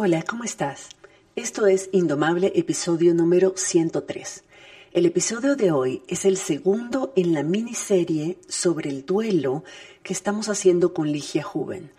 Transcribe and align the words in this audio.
Hola, 0.00 0.22
¿cómo 0.22 0.44
estás? 0.44 0.90
Esto 1.34 1.66
es 1.66 1.88
Indomable, 1.90 2.52
episodio 2.54 3.14
número 3.14 3.54
103. 3.56 4.44
El 4.92 5.06
episodio 5.06 5.56
de 5.56 5.72
hoy 5.72 6.02
es 6.06 6.24
el 6.24 6.36
segundo 6.36 7.12
en 7.16 7.34
la 7.34 7.42
miniserie 7.42 8.38
sobre 8.46 8.90
el 8.90 9.04
duelo 9.04 9.64
que 10.04 10.12
estamos 10.12 10.48
haciendo 10.48 10.94
con 10.94 11.10
Ligia 11.10 11.42
Juven. 11.42 11.90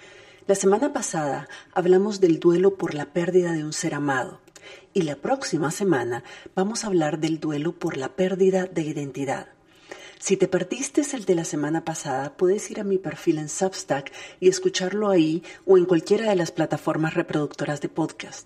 La 0.48 0.56
semana 0.56 0.94
pasada 0.94 1.50
hablamos 1.74 2.22
del 2.22 2.40
duelo 2.40 2.76
por 2.76 2.94
la 2.94 3.12
pérdida 3.12 3.52
de 3.52 3.66
un 3.66 3.74
ser 3.74 3.94
amado 3.94 4.40
y 4.94 5.02
la 5.02 5.18
próxima 5.18 5.70
semana 5.70 6.24
vamos 6.56 6.86
a 6.86 6.88
hablar 6.88 7.20
del 7.20 7.42
duelo 7.42 7.74
por 7.74 7.98
la 7.98 8.16
pérdida 8.16 8.66
de 8.66 8.82
identidad. 8.82 9.50
Si 10.20 10.36
te 10.36 10.50
perdiste 10.50 11.02
el 11.14 11.24
de 11.24 11.34
la 11.34 11.46
semana 11.46 11.86
pasada, 11.86 12.36
puedes 12.36 12.70
ir 12.70 12.82
a 12.82 12.84
mi 12.84 12.98
perfil 12.98 13.38
en 13.38 13.48
Substack 13.48 14.12
y 14.42 14.50
escucharlo 14.50 15.10
ahí 15.10 15.44
o 15.66 15.78
en 15.78 15.86
cualquiera 15.86 16.30
de 16.30 16.36
las 16.36 16.52
plataformas 16.52 17.14
reproductoras 17.14 17.80
de 17.80 17.88
podcast. 17.88 18.46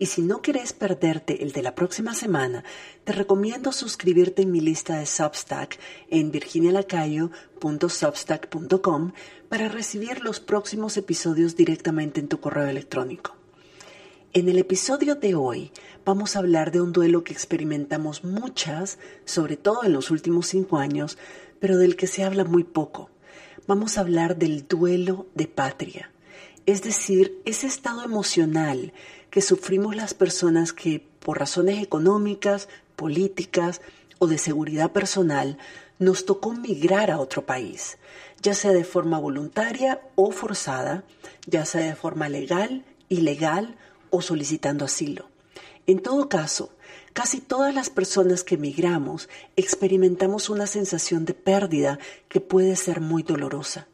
Y 0.00 0.06
si 0.06 0.20
no 0.20 0.42
quieres 0.42 0.72
perderte 0.72 1.44
el 1.44 1.52
de 1.52 1.62
la 1.62 1.76
próxima 1.76 2.14
semana, 2.14 2.64
te 3.04 3.12
recomiendo 3.12 3.70
suscribirte 3.70 4.42
en 4.42 4.50
mi 4.50 4.60
lista 4.60 4.98
de 4.98 5.06
Substack 5.06 5.78
en 6.10 6.32
virginialacayo.substack.com 6.32 9.12
para 9.48 9.68
recibir 9.68 10.24
los 10.24 10.40
próximos 10.40 10.96
episodios 10.96 11.54
directamente 11.54 12.18
en 12.18 12.26
tu 12.26 12.40
correo 12.40 12.66
electrónico. 12.66 13.41
En 14.34 14.48
el 14.48 14.56
episodio 14.56 15.14
de 15.14 15.34
hoy 15.34 15.72
vamos 16.06 16.34
a 16.34 16.38
hablar 16.38 16.72
de 16.72 16.80
un 16.80 16.92
duelo 16.92 17.22
que 17.22 17.34
experimentamos 17.34 18.24
muchas, 18.24 18.98
sobre 19.26 19.58
todo 19.58 19.84
en 19.84 19.92
los 19.92 20.10
últimos 20.10 20.46
cinco 20.46 20.78
años, 20.78 21.18
pero 21.60 21.76
del 21.76 21.96
que 21.96 22.06
se 22.06 22.24
habla 22.24 22.44
muy 22.44 22.64
poco. 22.64 23.10
Vamos 23.66 23.98
a 23.98 24.00
hablar 24.00 24.38
del 24.38 24.66
duelo 24.66 25.26
de 25.34 25.48
patria, 25.48 26.10
es 26.64 26.82
decir, 26.82 27.42
ese 27.44 27.66
estado 27.66 28.02
emocional 28.04 28.94
que 29.28 29.42
sufrimos 29.42 29.96
las 29.96 30.14
personas 30.14 30.72
que 30.72 31.06
por 31.18 31.38
razones 31.38 31.82
económicas, 31.82 32.70
políticas 32.96 33.82
o 34.18 34.28
de 34.28 34.38
seguridad 34.38 34.92
personal 34.92 35.58
nos 35.98 36.24
tocó 36.24 36.54
migrar 36.54 37.10
a 37.10 37.18
otro 37.18 37.44
país, 37.44 37.98
ya 38.40 38.54
sea 38.54 38.72
de 38.72 38.84
forma 38.84 39.18
voluntaria 39.18 40.00
o 40.14 40.30
forzada, 40.30 41.04
ya 41.46 41.66
sea 41.66 41.82
de 41.82 41.94
forma 41.94 42.30
legal, 42.30 42.82
ilegal 43.10 43.76
o 44.12 44.22
solicitando 44.22 44.84
asilo. 44.84 45.28
En 45.88 45.98
todo 45.98 46.28
caso, 46.28 46.70
casi 47.12 47.40
todas 47.40 47.74
las 47.74 47.90
personas 47.90 48.44
que 48.44 48.54
emigramos 48.54 49.28
experimentamos 49.56 50.48
una 50.48 50.68
sensación 50.68 51.24
de 51.24 51.34
pérdida 51.34 51.98
que 52.28 52.40
puede 52.40 52.76
ser 52.76 53.00
muy 53.00 53.24
dolorosa. 53.24 53.88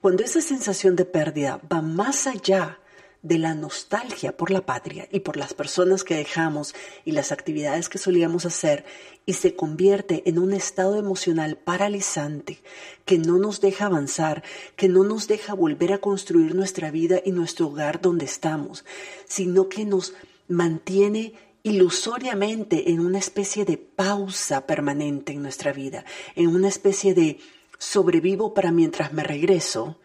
Cuando 0.00 0.24
esa 0.24 0.40
sensación 0.40 0.96
de 0.96 1.04
pérdida 1.04 1.60
va 1.70 1.82
más 1.82 2.26
allá 2.26 2.79
de 3.22 3.38
la 3.38 3.54
nostalgia 3.54 4.36
por 4.36 4.50
la 4.50 4.64
patria 4.64 5.06
y 5.12 5.20
por 5.20 5.36
las 5.36 5.52
personas 5.52 6.04
que 6.04 6.14
dejamos 6.14 6.74
y 7.04 7.12
las 7.12 7.32
actividades 7.32 7.88
que 7.88 7.98
solíamos 7.98 8.46
hacer 8.46 8.84
y 9.26 9.34
se 9.34 9.54
convierte 9.54 10.22
en 10.26 10.38
un 10.38 10.52
estado 10.54 10.98
emocional 10.98 11.56
paralizante 11.58 12.62
que 13.04 13.18
no 13.18 13.38
nos 13.38 13.60
deja 13.60 13.86
avanzar, 13.86 14.42
que 14.74 14.88
no 14.88 15.04
nos 15.04 15.28
deja 15.28 15.54
volver 15.54 15.92
a 15.92 15.98
construir 15.98 16.54
nuestra 16.54 16.90
vida 16.90 17.20
y 17.24 17.32
nuestro 17.32 17.66
hogar 17.66 18.00
donde 18.00 18.24
estamos, 18.24 18.84
sino 19.26 19.68
que 19.68 19.84
nos 19.84 20.14
mantiene 20.48 21.34
ilusoriamente 21.62 22.90
en 22.90 23.00
una 23.00 23.18
especie 23.18 23.66
de 23.66 23.76
pausa 23.76 24.66
permanente 24.66 25.32
en 25.32 25.42
nuestra 25.42 25.72
vida, 25.72 26.06
en 26.34 26.48
una 26.48 26.68
especie 26.68 27.12
de 27.12 27.38
sobrevivo 27.78 28.54
para 28.54 28.72
mientras 28.72 29.12
me 29.12 29.22
regreso, 29.22 29.98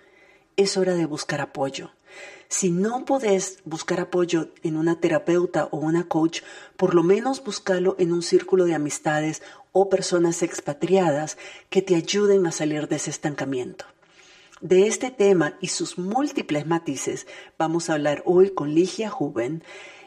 es 0.57 0.77
hora 0.77 0.95
de 0.95 1.05
buscar 1.05 1.41
apoyo. 1.41 1.91
Si 2.47 2.69
no 2.69 3.05
podés 3.05 3.59
buscar 3.65 3.99
apoyo 3.99 4.49
en 4.63 4.77
una 4.77 4.99
terapeuta 4.99 5.67
o 5.71 5.77
una 5.77 6.07
coach, 6.07 6.41
por 6.77 6.93
lo 6.93 7.03
menos 7.03 7.43
búscalo 7.43 7.95
en 7.97 8.13
un 8.13 8.21
círculo 8.21 8.65
de 8.65 8.75
amistades 8.75 9.41
o 9.71 9.89
personas 9.89 10.43
expatriadas 10.43 11.37
que 11.69 11.81
te 11.81 11.95
ayuden 11.95 12.45
a 12.47 12.51
salir 12.51 12.87
de 12.87 12.97
ese 12.97 13.09
estancamiento. 13.09 13.85
De 14.61 14.87
este 14.87 15.11
tema 15.11 15.57
y 15.59 15.67
sus 15.67 15.97
múltiples 15.97 16.65
matices 16.65 17.27
vamos 17.57 17.89
a 17.89 17.93
hablar 17.93 18.23
hoy 18.25 18.51
con 18.51 18.73
Ligia 18.73 19.09
Juven 19.09 19.63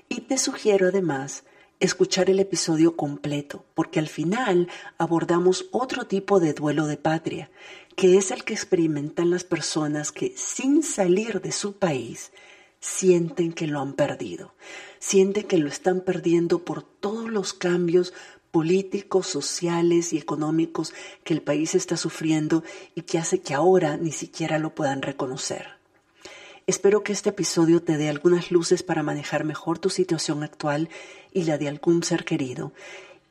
y 0.08 0.22
te 0.22 0.38
sugiero 0.38 0.88
además 0.88 1.44
escuchar 1.80 2.30
el 2.30 2.40
episodio 2.40 2.96
completo, 2.96 3.64
porque 3.74 3.98
al 3.98 4.08
final 4.08 4.68
abordamos 4.96 5.66
otro 5.70 6.06
tipo 6.06 6.40
de 6.40 6.54
duelo 6.54 6.86
de 6.86 6.96
patria, 6.96 7.50
que 7.98 8.16
es 8.16 8.30
el 8.30 8.44
que 8.44 8.54
experimentan 8.54 9.28
las 9.28 9.42
personas 9.42 10.12
que 10.12 10.32
sin 10.36 10.84
salir 10.84 11.40
de 11.40 11.50
su 11.50 11.78
país 11.78 12.30
sienten 12.78 13.52
que 13.52 13.66
lo 13.66 13.80
han 13.80 13.94
perdido, 13.94 14.54
sienten 15.00 15.48
que 15.48 15.58
lo 15.58 15.66
están 15.66 16.02
perdiendo 16.02 16.64
por 16.64 16.84
todos 16.84 17.28
los 17.28 17.54
cambios 17.54 18.14
políticos, 18.52 19.26
sociales 19.26 20.12
y 20.12 20.18
económicos 20.18 20.94
que 21.24 21.34
el 21.34 21.42
país 21.42 21.74
está 21.74 21.96
sufriendo 21.96 22.62
y 22.94 23.02
que 23.02 23.18
hace 23.18 23.40
que 23.40 23.54
ahora 23.54 23.96
ni 23.96 24.12
siquiera 24.12 24.60
lo 24.60 24.76
puedan 24.76 25.02
reconocer. 25.02 25.66
Espero 26.68 27.02
que 27.02 27.12
este 27.12 27.30
episodio 27.30 27.82
te 27.82 27.96
dé 27.96 28.08
algunas 28.08 28.52
luces 28.52 28.84
para 28.84 29.02
manejar 29.02 29.42
mejor 29.42 29.80
tu 29.80 29.90
situación 29.90 30.44
actual 30.44 30.88
y 31.32 31.42
la 31.42 31.58
de 31.58 31.66
algún 31.66 32.04
ser 32.04 32.24
querido. 32.24 32.72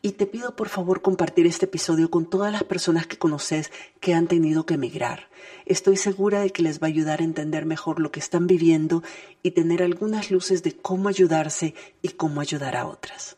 Y 0.01 0.11
te 0.11 0.27
pido 0.27 0.55
por 0.55 0.69
favor 0.69 1.01
compartir 1.01 1.47
este 1.47 1.65
episodio 1.65 2.09
con 2.11 2.29
todas 2.29 2.51
las 2.51 2.63
personas 2.63 3.07
que 3.07 3.17
conoces 3.17 3.71
que 3.99 4.13
han 4.13 4.27
tenido 4.27 4.65
que 4.65 4.75
emigrar. 4.75 5.27
Estoy 5.65 5.97
segura 5.97 6.39
de 6.39 6.51
que 6.51 6.61
les 6.61 6.79
va 6.79 6.87
a 6.87 6.89
ayudar 6.89 7.21
a 7.21 7.23
entender 7.23 7.65
mejor 7.65 7.99
lo 7.99 8.11
que 8.11 8.19
están 8.19 8.47
viviendo 8.47 9.03
y 9.41 9.51
tener 9.51 9.81
algunas 9.81 10.29
luces 10.29 10.61
de 10.63 10.75
cómo 10.77 11.09
ayudarse 11.09 11.73
y 12.01 12.09
cómo 12.09 12.41
ayudar 12.41 12.75
a 12.75 12.87
otras. 12.87 13.37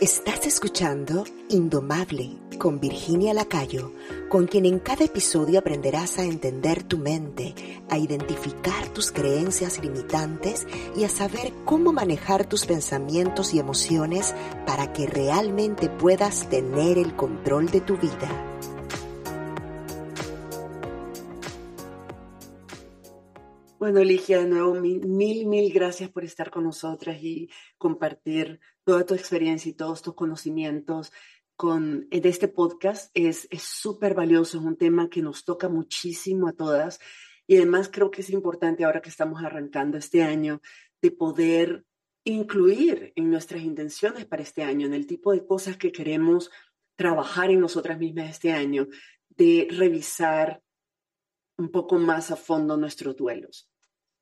Estás 0.00 0.46
escuchando 0.46 1.24
Indomable 1.48 2.38
con 2.56 2.78
Virginia 2.78 3.34
Lacayo, 3.34 3.92
con 4.28 4.46
quien 4.46 4.64
en 4.64 4.78
cada 4.78 5.04
episodio 5.04 5.58
aprenderás 5.58 6.20
a 6.20 6.24
entender 6.24 6.84
tu 6.84 6.98
mente, 6.98 7.52
a 7.90 7.98
identificar 7.98 8.92
tus 8.94 9.10
creencias 9.10 9.82
limitantes 9.82 10.68
y 10.96 11.02
a 11.02 11.08
saber 11.08 11.52
cómo 11.64 11.92
manejar 11.92 12.48
tus 12.48 12.64
pensamientos 12.64 13.52
y 13.54 13.58
emociones 13.58 14.36
para 14.68 14.92
que 14.92 15.08
realmente 15.08 15.88
puedas 15.88 16.48
tener 16.48 16.96
el 16.96 17.16
control 17.16 17.68
de 17.68 17.80
tu 17.80 17.96
vida. 17.96 18.48
Bueno, 23.80 24.04
Ligia, 24.04 24.40
de 24.40 24.46
nuevo, 24.46 24.74
mil, 24.74 25.46
mil, 25.46 25.72
gracias 25.72 26.10
por 26.10 26.22
estar 26.22 26.50
con 26.50 26.62
nosotras 26.62 27.16
y 27.22 27.48
compartir 27.78 28.60
toda 28.88 29.04
tu 29.04 29.12
experiencia 29.12 29.68
y 29.68 29.74
todos 29.74 30.00
tus 30.00 30.14
conocimientos 30.14 31.12
con, 31.56 32.08
de 32.08 32.26
este 32.26 32.48
podcast. 32.48 33.10
Es 33.12 33.46
súper 33.58 34.14
valioso, 34.14 34.56
es 34.56 34.64
un 34.64 34.78
tema 34.78 35.10
que 35.10 35.20
nos 35.20 35.44
toca 35.44 35.68
muchísimo 35.68 36.48
a 36.48 36.54
todas 36.54 36.98
y 37.46 37.56
además 37.56 37.90
creo 37.92 38.10
que 38.10 38.22
es 38.22 38.30
importante 38.30 38.86
ahora 38.86 39.02
que 39.02 39.10
estamos 39.10 39.44
arrancando 39.44 39.98
este 39.98 40.22
año 40.22 40.62
de 41.02 41.10
poder 41.10 41.84
incluir 42.24 43.12
en 43.14 43.30
nuestras 43.30 43.60
intenciones 43.60 44.24
para 44.24 44.42
este 44.42 44.62
año, 44.62 44.86
en 44.86 44.94
el 44.94 45.06
tipo 45.06 45.32
de 45.32 45.44
cosas 45.44 45.76
que 45.76 45.92
queremos 45.92 46.50
trabajar 46.96 47.50
en 47.50 47.60
nosotras 47.60 47.98
mismas 47.98 48.30
este 48.30 48.52
año, 48.52 48.88
de 49.28 49.68
revisar 49.70 50.62
un 51.58 51.70
poco 51.70 51.98
más 51.98 52.30
a 52.30 52.36
fondo 52.36 52.78
nuestros 52.78 53.14
duelos. 53.16 53.70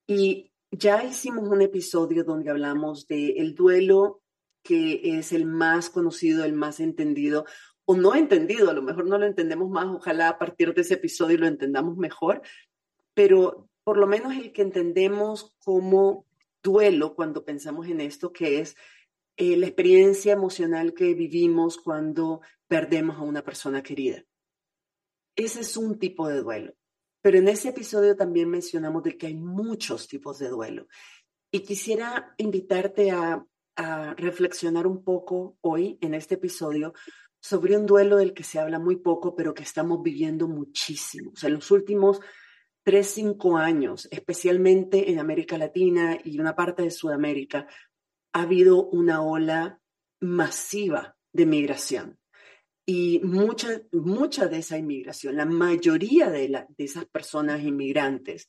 Y 0.09 0.51
ya 0.73 1.05
hicimos 1.05 1.49
un 1.49 1.63
episodio 1.63 2.25
donde 2.25 2.51
hablamos 2.51 3.07
del 3.07 3.39
el 3.39 3.55
duelo 3.55 4.23
que 4.67 5.19
es 5.19 5.33
el 5.33 5.47
más 5.47 5.91
conocido, 5.91 6.45
el 6.45 6.53
más 6.53 6.81
entendido 6.81 7.45
o 7.85 7.97
no 7.97 8.15
entendido, 8.15 8.69
a 8.69 8.75
lo 8.75 8.83
mejor 8.83 9.07
no 9.07 9.17
lo 9.17 9.27
entendemos 9.27 9.71
más, 9.71 9.87
ojalá 9.87 10.29
a 10.29 10.39
partir 10.39 10.75
de 10.75 10.81
ese 10.81 10.95
episodio 10.95 11.39
lo 11.39 11.47
entendamos 11.47 11.97
mejor, 11.97 12.43
pero 13.15 13.69
por 13.85 13.97
lo 13.97 14.09
menos 14.09 14.35
el 14.35 14.53
que 14.53 14.63
entendemos 14.63 15.55
como 15.61 16.27
duelo 16.63 17.15
cuando 17.15 17.45
pensamos 17.45 17.87
en 17.87 18.01
esto, 18.01 18.33
que 18.33 18.61
es 18.61 18.77
eh, 19.37 19.57
la 19.57 19.67
experiencia 19.67 20.33
emocional 20.33 20.95
que 20.95 21.15
vivimos 21.15 21.79
cuando 21.79 22.41
perdemos 22.67 23.19
a 23.19 23.23
una 23.23 23.45
persona 23.45 23.83
querida. 23.83 24.25
Ese 25.37 25.61
es 25.61 25.77
un 25.77 25.99
tipo 25.99 26.27
de 26.27 26.41
duelo. 26.41 26.75
Pero 27.23 27.39
en 27.39 27.49
ese 27.49 27.69
episodio 27.69 28.17
también 28.17 28.49
mencionamos 28.49 29.03
de 29.03 29.17
que 29.17 29.27
hay 29.27 29.35
muchos 29.35 30.09
tipos 30.09 30.39
de 30.39 30.49
duelo. 30.49 30.89
Y 31.51 31.61
quisiera 31.61 32.35
invitarte 32.39 33.11
a, 33.11 33.45
reflexionar 34.17 34.87
un 34.87 35.05
poco 35.05 35.59
hoy 35.61 35.99
en 36.01 36.15
este 36.15 36.35
episodio 36.35 36.95
sobre 37.41 37.77
un 37.77 37.87
duelo 37.87 38.17
del 38.17 38.35
que 38.35 38.43
se 38.43 38.59
habla 38.59 38.79
muy 38.79 38.97
poco, 38.97 39.37
pero 39.37 39.55
que 39.55 39.63
estamos 39.63 40.03
viviendo 40.03 40.49
muchísimo. 40.49 41.33
En 41.43 41.55
los 41.55 41.71
últimos 41.71 42.21
tres, 42.83 43.09
cinco 43.09 43.57
años, 43.57 44.09
especialmente 44.11 45.11
en 45.11 45.19
América 45.19 45.59
Latina 45.59 46.19
y 46.25 46.39
una 46.41 46.57
parte 46.57 46.83
de 46.83 46.91
Sudamérica, 46.91 47.67
ha 48.33 48.43
habido 48.43 48.87
una 48.89 49.23
ola 49.23 49.81
masiva 50.21 51.17
de 51.33 51.47
migración. 51.47 52.19
Y 52.85 53.21
mucha, 53.25 53.83
mucha 53.93 54.47
de 54.47 54.59
esa 54.59 54.79
inmigración, 54.79 55.37
la 55.37 55.45
mayoría 55.45 56.31
de, 56.31 56.49
de 56.49 56.85
esas 56.85 57.07
personas 57.07 57.63
inmigrantes, 57.63 58.49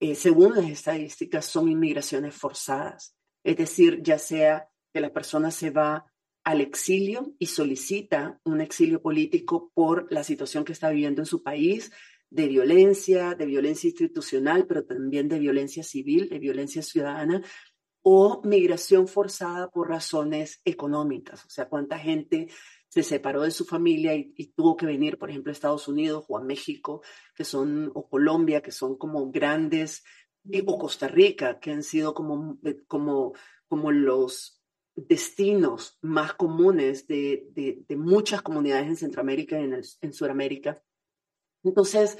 eh, 0.00 0.14
según 0.14 0.54
las 0.54 0.70
estadísticas, 0.70 1.44
son 1.44 1.68
inmigraciones 1.68 2.34
forzadas. 2.34 3.16
Es 3.44 3.56
decir, 3.56 4.02
ya 4.02 4.18
sea 4.18 4.68
que 4.92 5.00
la 5.00 5.12
persona 5.12 5.50
se 5.50 5.70
va 5.70 6.06
al 6.42 6.60
exilio 6.60 7.34
y 7.38 7.46
solicita 7.46 8.40
un 8.44 8.60
exilio 8.60 9.00
político 9.00 9.70
por 9.74 10.10
la 10.10 10.24
situación 10.24 10.64
que 10.64 10.72
está 10.72 10.90
viviendo 10.90 11.22
en 11.22 11.26
su 11.26 11.42
país, 11.42 11.92
de 12.30 12.48
violencia, 12.48 13.34
de 13.34 13.46
violencia 13.46 13.88
institucional, 13.88 14.66
pero 14.66 14.84
también 14.84 15.28
de 15.28 15.38
violencia 15.38 15.84
civil, 15.84 16.28
de 16.28 16.38
violencia 16.38 16.82
ciudadana, 16.82 17.42
o 18.02 18.42
migración 18.44 19.08
forzada 19.08 19.70
por 19.70 19.88
razones 19.88 20.60
económicas. 20.64 21.44
O 21.46 21.50
sea, 21.50 21.68
cuánta 21.68 21.98
gente 21.98 22.48
se 22.88 23.02
separó 23.02 23.42
de 23.42 23.50
su 23.50 23.64
familia 23.64 24.14
y, 24.14 24.52
tuvo 24.54 24.76
que 24.76 24.86
venir, 24.86 25.18
por 25.18 25.30
ejemplo, 25.30 25.50
a 25.50 25.54
Estados 25.54 25.88
Unidos 25.88 26.26
o 26.28 26.36
a 26.36 26.44
México, 26.44 27.02
que 27.34 27.44
son, 27.44 27.90
o 27.94 28.08
Colombia, 28.08 28.62
que 28.62 28.72
son 28.72 28.96
como 28.96 29.30
grandes, 29.30 30.04
o 30.66 30.78
Costa 30.78 31.08
Rica, 31.08 31.58
que 31.58 31.70
han 31.70 31.82
sido 31.82 32.14
como, 32.14 32.58
como, 32.86 33.32
como 33.68 33.92
los 33.92 34.62
destinos 34.94 35.98
más 36.02 36.34
comunes 36.34 37.06
de, 37.06 37.48
de, 37.52 37.96
muchas 37.96 38.42
comunidades 38.42 38.86
en 38.86 38.96
Centroamérica 38.96 39.58
y 39.58 39.64
en, 39.64 39.80
en 40.00 40.12
Sudamérica. 40.12 40.82
Entonces, 41.62 42.18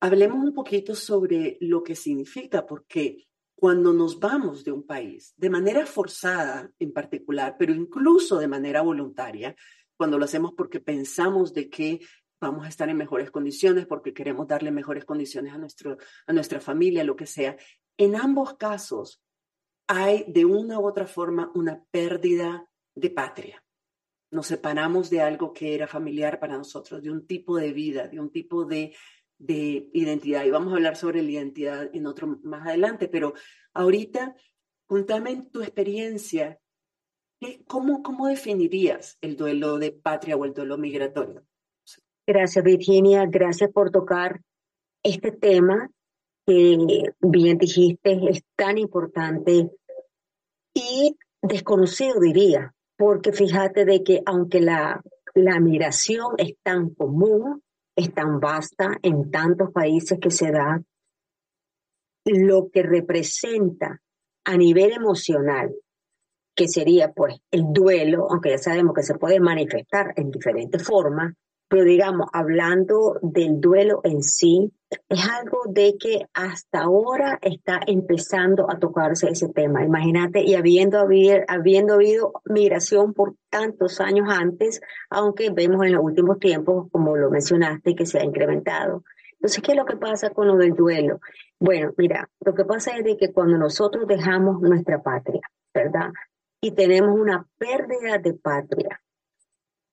hablemos 0.00 0.42
un 0.42 0.54
poquito 0.54 0.94
sobre 0.94 1.58
lo 1.60 1.82
que 1.82 1.94
significa, 1.94 2.66
porque 2.66 3.28
cuando 3.54 3.92
nos 3.92 4.18
vamos 4.18 4.64
de 4.64 4.72
un 4.72 4.86
país, 4.86 5.34
de 5.36 5.50
manera 5.50 5.84
forzada 5.84 6.72
en 6.78 6.92
particular, 6.92 7.56
pero 7.58 7.74
incluso 7.74 8.38
de 8.38 8.48
manera 8.48 8.80
voluntaria, 8.80 9.54
cuando 9.96 10.18
lo 10.18 10.24
hacemos 10.24 10.54
porque 10.56 10.80
pensamos 10.80 11.52
de 11.52 11.68
que 11.68 12.00
vamos 12.40 12.64
a 12.64 12.68
estar 12.68 12.88
en 12.88 12.96
mejores 12.96 13.30
condiciones, 13.30 13.86
porque 13.86 14.14
queremos 14.14 14.48
darle 14.48 14.70
mejores 14.70 15.04
condiciones 15.04 15.52
a, 15.52 15.58
nuestro, 15.58 15.98
a 16.26 16.32
nuestra 16.32 16.60
familia, 16.60 17.04
lo 17.04 17.16
que 17.16 17.26
sea, 17.26 17.56
en 17.96 18.16
ambos 18.16 18.54
casos 18.54 19.22
hay 19.86 20.24
de 20.28 20.44
una 20.44 20.78
u 20.78 20.86
otra 20.86 21.06
forma 21.06 21.50
una 21.54 21.84
pérdida 21.90 22.66
de 22.94 23.10
patria. 23.10 23.62
Nos 24.30 24.46
separamos 24.46 25.10
de 25.10 25.20
algo 25.20 25.52
que 25.52 25.74
era 25.74 25.88
familiar 25.88 26.38
para 26.38 26.56
nosotros, 26.56 27.02
de 27.02 27.10
un 27.10 27.26
tipo 27.26 27.56
de 27.56 27.72
vida, 27.72 28.06
de 28.06 28.20
un 28.20 28.30
tipo 28.30 28.64
de, 28.64 28.94
de 29.36 29.90
identidad. 29.92 30.44
Y 30.44 30.50
vamos 30.50 30.72
a 30.72 30.76
hablar 30.76 30.96
sobre 30.96 31.22
la 31.22 31.30
identidad 31.30 31.90
en 31.92 32.06
otro 32.06 32.38
más 32.44 32.66
adelante, 32.68 33.08
pero 33.08 33.34
ahorita, 33.74 34.36
contame 34.86 35.48
tu 35.50 35.60
experiencia. 35.60 36.60
¿Cómo, 37.66 38.02
¿Cómo 38.02 38.28
definirías 38.28 39.18
el 39.20 39.36
duelo 39.36 39.78
de 39.78 39.90
patria 39.90 40.36
o 40.36 40.44
el 40.44 40.54
duelo 40.54 40.78
migratorio? 40.78 41.44
Gracias, 42.32 42.64
Virginia. 42.64 43.26
Gracias 43.26 43.72
por 43.72 43.90
tocar 43.90 44.40
este 45.02 45.32
tema 45.32 45.90
que 46.46 47.12
bien 47.18 47.58
dijiste 47.58 48.20
es 48.30 48.44
tan 48.54 48.78
importante 48.78 49.68
y 50.72 51.16
desconocido 51.42 52.20
diría, 52.20 52.72
porque 52.96 53.32
fíjate 53.32 53.84
de 53.84 54.04
que 54.04 54.22
aunque 54.26 54.60
la, 54.60 55.02
la 55.34 55.58
migración 55.58 56.36
es 56.38 56.54
tan 56.62 56.90
común, 56.90 57.64
es 57.96 58.14
tan 58.14 58.38
vasta 58.38 58.96
en 59.02 59.32
tantos 59.32 59.72
países 59.72 60.20
que 60.20 60.30
se 60.30 60.52
da, 60.52 60.80
lo 62.26 62.70
que 62.72 62.84
representa 62.84 64.00
a 64.44 64.56
nivel 64.56 64.92
emocional, 64.92 65.74
que 66.54 66.68
sería 66.68 67.10
pues 67.10 67.40
el 67.50 67.72
duelo, 67.72 68.28
aunque 68.30 68.50
ya 68.50 68.58
sabemos 68.58 68.94
que 68.94 69.02
se 69.02 69.18
puede 69.18 69.40
manifestar 69.40 70.12
en 70.14 70.30
diferentes 70.30 70.86
formas, 70.86 71.34
pero 71.70 71.84
digamos, 71.84 72.26
hablando 72.32 73.20
del 73.22 73.60
duelo 73.60 74.00
en 74.02 74.24
sí, 74.24 74.72
es 75.08 75.28
algo 75.28 75.62
de 75.68 75.96
que 76.00 76.26
hasta 76.34 76.80
ahora 76.80 77.38
está 77.42 77.78
empezando 77.86 78.68
a 78.68 78.80
tocarse 78.80 79.28
ese 79.30 79.50
tema. 79.50 79.84
Imagínate, 79.84 80.42
y 80.42 80.56
habiendo, 80.56 80.98
habiendo 80.98 81.94
habido 81.94 82.32
migración 82.44 83.14
por 83.14 83.36
tantos 83.48 84.00
años 84.00 84.26
antes, 84.28 84.80
aunque 85.10 85.50
vemos 85.50 85.86
en 85.86 85.92
los 85.92 86.02
últimos 86.02 86.40
tiempos, 86.40 86.88
como 86.90 87.16
lo 87.16 87.30
mencionaste, 87.30 87.94
que 87.94 88.04
se 88.04 88.18
ha 88.18 88.24
incrementado. 88.24 89.04
Entonces, 89.34 89.62
¿qué 89.62 89.70
es 89.70 89.78
lo 89.78 89.84
que 89.84 89.96
pasa 89.96 90.30
con 90.30 90.48
lo 90.48 90.56
del 90.56 90.74
duelo? 90.74 91.20
Bueno, 91.60 91.92
mira, 91.96 92.28
lo 92.40 92.52
que 92.52 92.64
pasa 92.64 92.96
es 92.98 93.04
de 93.04 93.16
que 93.16 93.32
cuando 93.32 93.56
nosotros 93.56 94.08
dejamos 94.08 94.60
nuestra 94.60 95.00
patria, 95.04 95.42
¿verdad? 95.72 96.10
Y 96.60 96.72
tenemos 96.72 97.16
una 97.16 97.46
pérdida 97.58 98.18
de 98.18 98.34
patria, 98.34 99.00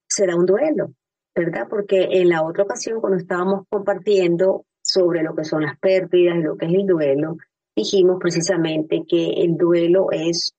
se 0.08 0.26
da 0.26 0.34
un 0.34 0.44
duelo 0.44 0.92
¿verdad? 1.38 1.68
Porque 1.70 2.08
en 2.10 2.30
la 2.30 2.42
otra 2.42 2.64
ocasión, 2.64 3.00
cuando 3.00 3.18
estábamos 3.18 3.64
compartiendo 3.70 4.64
sobre 4.82 5.22
lo 5.22 5.36
que 5.36 5.44
son 5.44 5.62
las 5.62 5.78
pérdidas 5.78 6.36
y 6.36 6.42
lo 6.42 6.56
que 6.56 6.66
es 6.66 6.74
el 6.74 6.84
duelo, 6.84 7.36
dijimos 7.76 8.18
precisamente 8.18 9.04
que 9.06 9.34
el 9.44 9.56
duelo 9.56 10.08
es 10.10 10.52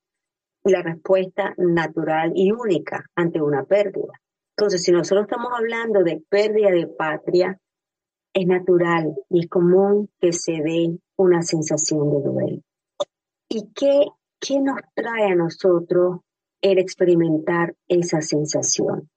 la 0.64 0.82
respuesta 0.82 1.54
natural 1.58 2.32
y 2.34 2.54
única 2.54 3.04
ante 3.14 3.42
una 3.42 3.66
pérdida. 3.66 4.22
Entonces, 4.56 4.82
si 4.84 4.94
nosotros 4.94 5.28
estamos 5.30 5.52
hablando 5.54 6.02
de 6.02 6.24
pérdida 6.30 6.72
de 6.72 6.88
patria, 6.88 7.60
es 8.34 8.48
natural 8.48 9.14
y 9.30 9.42
es 9.42 9.48
común 9.50 10.10
que 10.22 10.32
se 10.32 10.62
dé 10.64 10.98
una 11.18 11.42
sensación 11.42 12.10
de 12.10 12.22
duelo. 12.22 12.62
¿Y 13.50 13.68
qué, 13.74 14.06
qué 14.40 14.62
nos 14.62 14.80
trae 14.96 15.26
a 15.26 15.36
nosotros 15.36 16.20
el 16.62 16.78
experimentar 16.78 17.76
esa 17.90 18.22
sensación? 18.22 19.10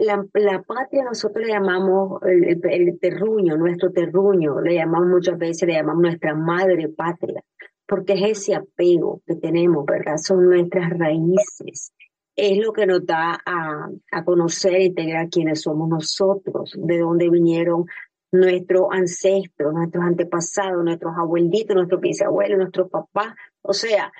La, 0.00 0.24
la, 0.34 0.62
patria 0.62 1.04
nosotros 1.04 1.46
le 1.46 1.52
llamamos 1.52 2.20
el, 2.22 2.98
terruño, 2.98 3.56
nuestro 3.56 3.92
terruño, 3.92 4.60
le 4.60 4.74
llamamos 4.74 5.08
muchas 5.08 5.38
veces, 5.38 5.68
le 5.68 5.74
llamamos 5.74 6.02
nuestra 6.02 6.34
madre 6.34 6.88
patria, 6.88 7.42
porque 7.86 8.14
es 8.14 8.38
ese 8.38 8.54
apego 8.54 9.22
que 9.26 9.36
tenemos, 9.36 9.84
¿verdad? 9.86 10.16
Son 10.16 10.44
nuestras 10.44 10.90
raíces. 10.90 11.92
Es 12.36 12.58
lo 12.58 12.72
que 12.72 12.86
nos 12.86 13.06
da 13.06 13.38
a, 13.46 13.88
a 14.10 14.24
conocer 14.24 14.80
integrar 14.80 15.28
quiénes 15.28 15.62
somos 15.62 15.88
nosotros, 15.88 16.72
de 16.76 16.98
dónde 16.98 17.30
vinieron 17.30 17.86
nuestros 18.32 18.88
ancestros, 18.90 19.72
nuestros 19.72 20.04
antepasados, 20.04 20.82
nuestros 20.82 21.12
abuelitos, 21.16 21.76
nuestros 21.76 22.00
bisabuelos, 22.00 22.58
nuestros 22.58 22.90
papás, 22.90 23.34
o 23.62 23.72
sea, 23.72 24.12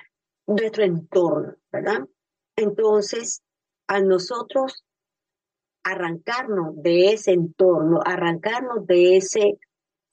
nuestro 0.47 0.83
entorno, 0.85 1.55
¿verdad? 1.71 2.07
Entonces, 2.55 3.41
a 3.87 3.99
nosotros 3.99 4.85
arrancarnos 5.85 6.81
de 6.81 7.13
ese 7.13 7.31
entorno, 7.31 7.99
arrancarnos 8.03 8.85
de 8.87 9.17
ese 9.17 9.59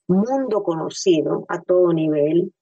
mundo 0.07 0.61
conocido 0.61 1.45
a 1.49 1.61
todo 1.61 1.91
nivel, 1.91 2.53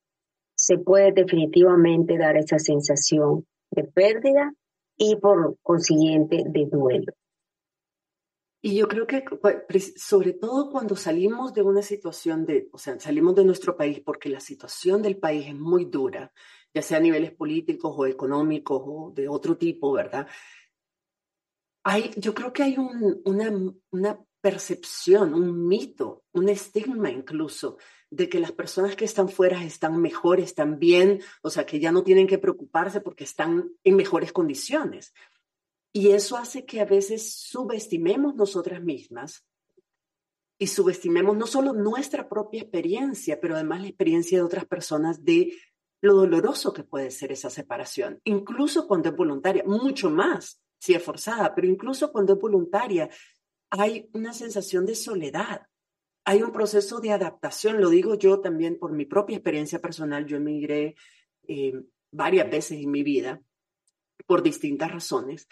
se 0.56 0.78
puede 0.78 1.12
definitivamente 1.12 2.18
dar 2.18 2.38
esa 2.38 2.58
sensación 2.58 3.46
de 3.70 3.84
pérdida 3.84 4.54
y 4.96 5.18
por 5.18 5.58
consiguiente 5.62 6.44
de 6.48 6.66
duelo. 6.68 7.14
Y 8.64 8.76
yo 8.76 8.88
creo 8.88 9.08
que 9.08 9.26
sobre 9.98 10.34
todo 10.34 10.70
cuando 10.70 10.96
salimos 10.96 11.54
de 11.54 11.64
una 11.64 11.82
situación 11.82 12.46
de, 12.46 12.70
o 12.72 12.78
sea, 12.78 12.98
salimos 13.00 13.36
de 13.36 13.44
nuestro 13.44 13.76
país 13.76 14.00
porque 14.06 14.30
la 14.30 14.40
situación 14.40 15.02
del 15.02 15.18
país 15.18 15.48
es 15.48 15.56
muy 15.56 15.86
dura, 15.86 16.32
ya 16.74 16.84
sea 16.84 16.98
a 16.98 17.02
niveles 17.02 17.32
políticos 17.32 17.94
o 17.98 18.06
económicos 18.06 18.84
o 18.86 19.12
de 19.14 19.28
otro 19.28 19.58
tipo, 19.58 19.92
¿verdad? 19.92 20.28
Hay, 21.84 22.12
yo 22.18 22.34
creo 22.34 22.54
que 22.54 22.64
hay 22.64 22.78
una, 22.78 24.20
percepción, 24.42 25.36
un 25.36 25.68
mito, 25.68 26.24
un 26.32 26.50
estigma 26.50 27.12
incluso, 27.12 27.78
de 28.10 28.28
que 28.28 28.40
las 28.40 28.52
personas 28.52 28.96
que 28.96 29.06
están 29.06 29.30
fuera 29.30 29.64
están 29.64 30.02
mejor, 30.02 30.40
están 30.40 30.80
bien, 30.80 31.22
o 31.44 31.52
sea, 31.52 31.68
que 31.68 31.80
ya 31.80 31.92
no 31.92 32.04
tienen 32.04 32.26
que 32.26 32.40
preocuparse 32.40 33.02
porque 33.02 33.24
están 33.24 33.70
en 33.84 33.96
mejores 33.96 34.34
condiciones. 34.34 35.14
Y 35.94 36.10
eso 36.10 36.38
hace 36.38 36.66
que 36.66 36.82
a 36.82 36.86
veces 36.86 37.34
subestimemos 37.36 38.34
nosotras 38.34 38.82
mismas 38.82 39.46
y 40.58 40.68
subestimemos 40.68 41.38
no 41.38 41.46
solo 41.46 41.74
nuestra 41.74 42.28
propia 42.28 42.64
experiencia, 42.64 43.40
pero 43.40 43.54
además 43.54 43.82
la 43.82 43.90
experiencia 43.90 44.40
de 44.40 44.44
otras 44.44 44.66
personas 44.66 45.24
de 45.24 45.54
lo 46.02 46.16
doloroso 46.16 46.74
que 46.74 46.84
puede 46.84 47.12
ser 47.12 47.32
esa 47.32 47.52
separación, 47.52 48.20
incluso 48.24 48.88
cuando 48.88 49.10
es 49.10 49.16
voluntaria, 49.16 49.64
mucho 49.66 50.10
más 50.10 50.60
si 50.82 50.96
es 50.96 51.04
forzada, 51.04 51.54
pero 51.54 51.68
incluso 51.68 52.12
cuando 52.12 52.34
es 52.34 52.40
voluntaria, 52.40 53.08
hay 53.70 54.10
una 54.14 54.34
sensación 54.34 54.84
de 54.88 54.96
soledad. 54.96 55.68
Hay 56.26 56.42
un 56.42 56.52
proceso 56.52 57.00
de 57.00 57.12
adaptación, 57.12 57.80
lo 57.80 57.90
digo 57.90 58.16
yo 58.16 58.42
también 58.42 58.80
por 58.80 58.92
mi 58.92 59.06
propia 59.06 59.38
experiencia 59.38 59.80
personal. 59.80 60.26
Yo 60.26 60.38
emigré 60.38 60.96
eh, 61.48 61.74
varias 62.12 62.50
veces 62.50 62.80
en 62.82 62.90
mi 62.90 63.04
vida 63.04 63.40
por 64.26 64.42
distintas 64.42 64.92
razones 64.92 65.48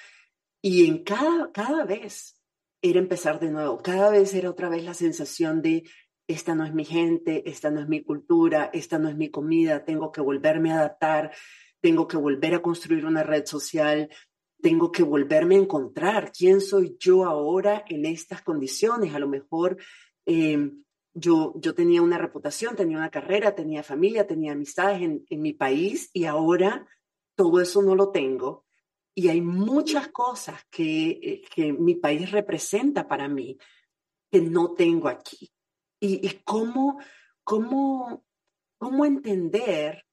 y 0.63 0.87
en 0.87 1.03
cada, 1.03 1.51
cada 1.51 1.85
vez 1.85 2.41
era 2.81 2.99
empezar 2.99 3.39
de 3.39 3.51
nuevo, 3.51 3.77
cada 3.83 4.09
vez 4.09 4.33
era 4.33 4.49
otra 4.49 4.69
vez 4.69 4.83
la 4.83 4.93
sensación 4.95 5.61
de 5.61 5.83
esta 6.27 6.55
no 6.55 6.65
es 6.65 6.73
mi 6.73 6.85
gente, 6.85 7.49
esta 7.49 7.71
no 7.71 7.81
es 7.81 7.87
mi 7.87 8.03
cultura, 8.03 8.69
esta 8.73 8.99
no 8.99 9.09
es 9.09 9.15
mi 9.15 9.29
comida, 9.29 9.85
tengo 9.85 10.11
que 10.11 10.21
volverme 10.21 10.71
a 10.71 10.79
adaptar, 10.79 11.31
tengo 11.81 12.07
que 12.07 12.17
volver 12.17 12.55
a 12.55 12.61
construir 12.61 13.05
una 13.05 13.23
red 13.23 13.45
social, 13.45 14.09
tengo 14.61 14.91
que 14.91 15.03
volverme 15.03 15.55
a 15.55 15.59
encontrar 15.59 16.31
quién 16.31 16.61
soy 16.61 16.97
yo 16.99 17.25
ahora 17.25 17.83
en 17.87 18.05
estas 18.05 18.41
condiciones. 18.41 19.13
A 19.15 19.19
lo 19.19 19.27
mejor 19.27 19.77
em, 20.25 20.83
yo, 21.13 21.53
yo 21.57 21.73
tenía 21.73 22.01
una 22.01 22.17
reputación, 22.17 22.75
tenía 22.75 22.97
una 22.97 23.09
carrera, 23.09 23.55
tenía 23.55 23.83
familia, 23.83 24.27
tenía 24.27 24.51
amistades 24.51 25.01
en, 25.01 25.25
en 25.29 25.41
mi 25.41 25.53
país 25.53 26.09
y 26.13 26.25
ahora 26.25 26.87
todo 27.35 27.61
eso 27.61 27.81
no 27.81 27.95
lo 27.95 28.11
tengo. 28.11 28.65
Y 29.15 29.29
hay 29.29 29.41
muchas 29.41 30.09
cosas 30.09 30.61
que, 30.69 31.09
eh, 31.09 31.41
que 31.53 31.73
mi 31.73 31.95
país 31.95 32.31
representa 32.31 33.07
para 33.07 33.27
mí 33.27 33.57
que 34.31 34.41
no 34.41 34.73
tengo 34.73 35.07
aquí. 35.07 35.51
Y, 35.99 36.25
y 36.25 36.41
cómo, 36.43 36.99
cómo, 37.43 38.23
cómo 38.77 39.05
entender 39.05 40.05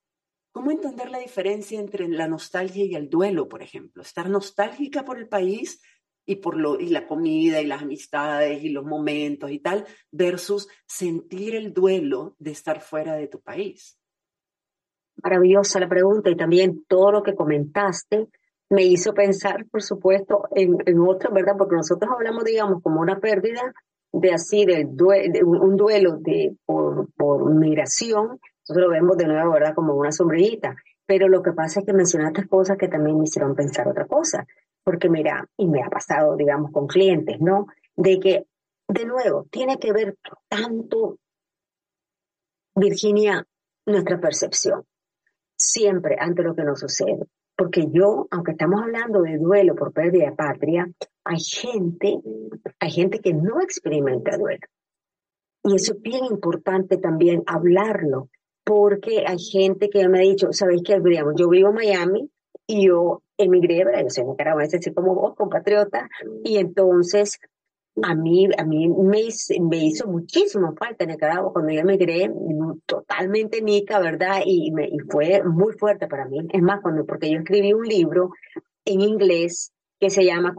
¿Cómo 0.57 0.71
entender 0.71 1.11
la 1.11 1.19
diferencia 1.19 1.79
entre 1.79 2.09
la 2.09 2.27
nostalgia 2.29 2.83
y 2.87 2.95
el 2.95 3.11
duelo, 3.11 3.47
por 3.47 3.63
ejemplo? 3.63 4.01
Estar 4.01 4.31
nostálgica 4.31 5.05
por 5.05 5.19
el 5.19 5.29
país 5.29 5.83
y 6.25 6.37
por 6.37 6.57
lo 6.57 6.81
y 6.81 6.89
la 6.89 7.07
comida 7.07 7.61
y 7.61 7.67
las 7.67 7.83
amistades 7.83 8.65
y 8.65 8.71
los 8.71 8.87
momentos 8.87 9.51
y 9.51 9.59
tal 9.59 9.85
versus 10.11 10.67
sentir 10.87 11.57
el 11.57 11.75
duelo 11.75 12.37
de 12.39 12.53
estar 12.53 12.81
fuera 12.81 13.17
de 13.17 13.29
tu 13.29 13.43
país. 13.43 13.99
Maravillosa 15.23 15.79
la 15.79 15.91
pregunta 15.91 16.31
y 16.31 16.37
también 16.37 16.87
todo 16.89 17.13
lo 17.13 17.23
que 17.23 17.35
comentaste 17.35 18.29
me 18.71 18.83
hizo 18.83 19.13
pensar, 19.13 19.67
por 19.67 19.83
supuesto, 19.83 20.45
en, 20.55 20.79
en 20.87 21.01
otro, 21.01 21.35
¿verdad? 21.35 21.57
Porque 21.59 21.77
nosotros 21.77 22.11
hablamos, 22.11 22.45
digamos, 22.45 22.83
como 22.83 23.03
una 23.03 23.21
pérdida 23.21 23.75
de 24.11 24.33
así, 24.33 24.65
del 24.65 24.97
de 24.97 25.45
un 25.45 25.77
duelo 25.77 26.17
de, 26.17 26.57
por 26.65 27.55
migración, 27.55 28.41
nosotros 28.69 28.89
lo 28.89 28.91
vemos 28.91 29.17
de 29.17 29.27
nuevo, 29.27 29.53
¿verdad? 29.53 29.75
Como 29.75 29.95
una 29.95 30.11
sombrillita. 30.11 30.75
Pero 31.07 31.29
lo 31.29 31.41
que 31.41 31.53
pasa 31.53 31.81
es 31.81 31.87
que 31.87 31.93
mencionaste 31.93 32.49
cosas 32.49 32.77
que 32.77 32.89
también 32.89 33.17
me 33.17 33.25
hicieron 33.25 33.55
pensar 33.55 33.87
otra 33.87 34.07
cosa. 34.07 34.45
Porque 34.83 35.09
mira, 35.09 35.49
y 35.57 35.69
me 35.69 35.83
ha 35.83 35.89
pasado, 35.89 36.37
digamos, 36.37 36.73
con 36.73 36.89
clientes, 36.89 37.41
¿no? 37.41 37.67
De 37.95 38.19
que, 38.19 38.47
de 38.89 39.05
nuevo, 39.05 39.47
tiene 39.51 39.79
que 39.79 39.93
ver 39.93 40.17
tanto, 40.49 41.19
Virginia, 42.75 43.47
nuestra 43.87 44.19
percepción. 44.19 44.83
Siempre 45.57 46.17
ante 46.19 46.43
lo 46.43 46.55
que 46.57 46.65
nos 46.65 46.81
sucede. 46.81 47.25
Porque 47.57 47.87
yo, 47.91 48.27
aunque 48.33 48.53
estamos 48.53 48.83
hablando 48.83 49.23
de 49.23 49.39
duelo 49.39 49.77
por 49.77 49.93
pérdida 49.93 50.27
de 50.27 50.37
patria, 50.37 50.91
hay 51.25 51.41
gente, 51.41 52.19
hay 52.81 52.91
gente 52.91 53.21
que 53.21 53.33
no 53.33 53.61
experimenta 53.61 54.37
duelo. 54.37 54.67
Y 55.63 55.77
eso 55.77 55.95
es 55.95 56.03
bien 56.03 56.25
importante 56.25 56.99
también 56.99 57.43
hablarlo, 57.47 58.29
porque 58.67 59.23
hay 59.25 59.39
gente 59.39 59.89
que 59.89 60.09
me 60.09 60.19
ha 60.19 60.23
dicho, 60.23 60.53
¿sabéis 60.53 60.83
qué? 60.85 60.99
Digamos, 60.99 61.35
yo 61.37 61.49
vivo 61.49 61.69
en 61.69 61.75
Miami 61.77 62.31
y 62.67 62.89
yo 62.89 63.23
emigré, 63.39 63.85
yo 64.03 64.11
soy 64.11 64.25
nicaragüense, 64.25 64.79
así 64.79 64.93
como 64.93 65.15
vos, 65.15 65.37
compatriota, 65.37 66.09
y 66.43 66.57
entonces 66.57 67.39
a 68.03 68.15
mí, 68.17 68.49
a 68.59 68.65
mí 68.65 68.89
me, 68.89 69.23
me 69.61 69.77
hizo 69.85 70.09
muchísimo 70.09 70.75
falta 70.75 71.07
Nicaragua 71.07 71.53
cuando 71.53 71.73
yo 71.73 71.81
emigré, 71.81 72.29
totalmente 72.87 73.63
nica, 73.63 74.01
¿verdad? 74.01 74.41
Y, 74.45 74.73
me, 74.73 74.89
y 74.89 74.99
fue 75.09 75.45
muy 75.45 75.73
fuerte 75.75 76.09
para 76.09 76.27
mí. 76.27 76.41
Es 76.53 76.61
más, 76.61 76.83
cuando, 76.83 77.07
porque 77.07 77.31
yo 77.31 77.39
escribí 77.39 77.73
un 77.73 77.87
libro 77.87 78.33
en 78.85 79.01
inglés 79.01 79.73
que 79.99 80.11
se 80.11 80.25
llama 80.25 80.55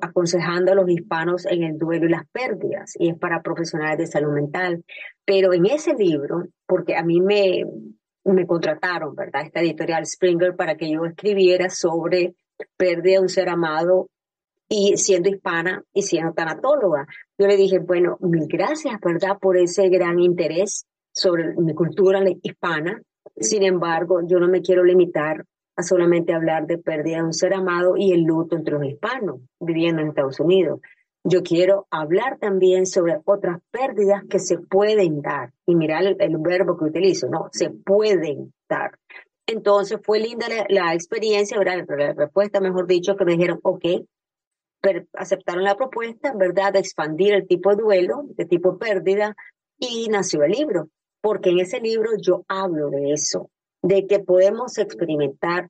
Aconsejando 0.00 0.72
a 0.72 0.74
los 0.74 0.88
hispanos 0.88 1.44
en 1.44 1.62
el 1.62 1.78
duelo 1.78 2.06
y 2.06 2.10
las 2.10 2.26
pérdidas, 2.28 2.94
y 2.98 3.10
es 3.10 3.18
para 3.18 3.42
profesionales 3.42 3.98
de 3.98 4.06
salud 4.06 4.32
mental. 4.32 4.82
Pero 5.26 5.52
en 5.52 5.66
ese 5.66 5.92
libro, 5.92 6.44
porque 6.72 6.96
a 6.96 7.02
mí 7.02 7.20
me, 7.20 7.66
me 8.24 8.46
contrataron, 8.46 9.14
¿verdad? 9.14 9.42
Esta 9.44 9.60
editorial 9.60 10.06
Springer 10.06 10.56
para 10.56 10.74
que 10.74 10.90
yo 10.90 11.04
escribiera 11.04 11.68
sobre 11.68 12.34
pérdida 12.78 13.16
de 13.16 13.20
un 13.20 13.28
ser 13.28 13.50
amado 13.50 14.08
y 14.70 14.96
siendo 14.96 15.28
hispana 15.28 15.84
y 15.92 16.00
siendo 16.00 16.32
tanatóloga. 16.32 17.06
Yo 17.36 17.46
le 17.46 17.58
dije, 17.58 17.78
bueno, 17.78 18.16
mil 18.20 18.46
gracias, 18.48 18.98
¿verdad? 19.04 19.36
Por 19.38 19.58
ese 19.58 19.90
gran 19.90 20.18
interés 20.18 20.86
sobre 21.12 21.54
mi 21.58 21.74
cultura 21.74 22.22
hispana. 22.42 23.02
Sin 23.36 23.64
embargo, 23.64 24.22
yo 24.26 24.40
no 24.40 24.48
me 24.48 24.62
quiero 24.62 24.82
limitar 24.82 25.44
a 25.76 25.82
solamente 25.82 26.32
hablar 26.32 26.66
de 26.66 26.78
pérdida 26.78 27.18
de 27.18 27.24
un 27.24 27.34
ser 27.34 27.52
amado 27.52 27.98
y 27.98 28.12
el 28.12 28.22
luto 28.22 28.56
entre 28.56 28.78
los 28.78 28.86
hispanos 28.86 29.42
viviendo 29.60 30.00
en 30.00 30.08
Estados 30.08 30.40
Unidos. 30.40 30.80
Yo 31.24 31.42
quiero 31.42 31.86
hablar 31.90 32.38
también 32.38 32.84
sobre 32.84 33.18
otras 33.24 33.60
pérdidas 33.70 34.24
que 34.28 34.40
se 34.40 34.58
pueden 34.58 35.22
dar. 35.22 35.52
Y 35.66 35.76
mirar 35.76 36.02
el, 36.04 36.38
verbo 36.38 36.76
que 36.76 36.86
utilizo, 36.86 37.28
¿no? 37.28 37.48
Se 37.52 37.70
pueden 37.70 38.52
dar. 38.68 38.98
Entonces 39.46 40.00
fue 40.02 40.18
linda 40.18 40.46
la, 40.68 40.94
experiencia, 40.94 41.58
¿verdad? 41.58 41.84
La 41.88 42.12
respuesta, 42.12 42.60
mejor 42.60 42.86
dicho, 42.86 43.16
que 43.16 43.24
me 43.24 43.32
dijeron, 43.32 43.60
ok, 43.62 43.84
aceptaron 45.14 45.62
la 45.62 45.76
propuesta, 45.76 46.32
¿verdad? 46.34 46.72
De 46.72 46.80
expandir 46.80 47.34
el 47.34 47.46
tipo 47.46 47.70
de 47.70 47.82
duelo, 47.82 48.24
de 48.36 48.44
tipo 48.44 48.78
pérdida, 48.78 49.36
y 49.78 50.08
nació 50.08 50.42
el 50.42 50.52
libro. 50.52 50.88
Porque 51.20 51.50
en 51.50 51.60
ese 51.60 51.80
libro 51.80 52.10
yo 52.20 52.44
hablo 52.48 52.90
de 52.90 53.12
eso, 53.12 53.50
de 53.80 54.06
que 54.06 54.18
podemos 54.18 54.76
experimentar 54.78 55.68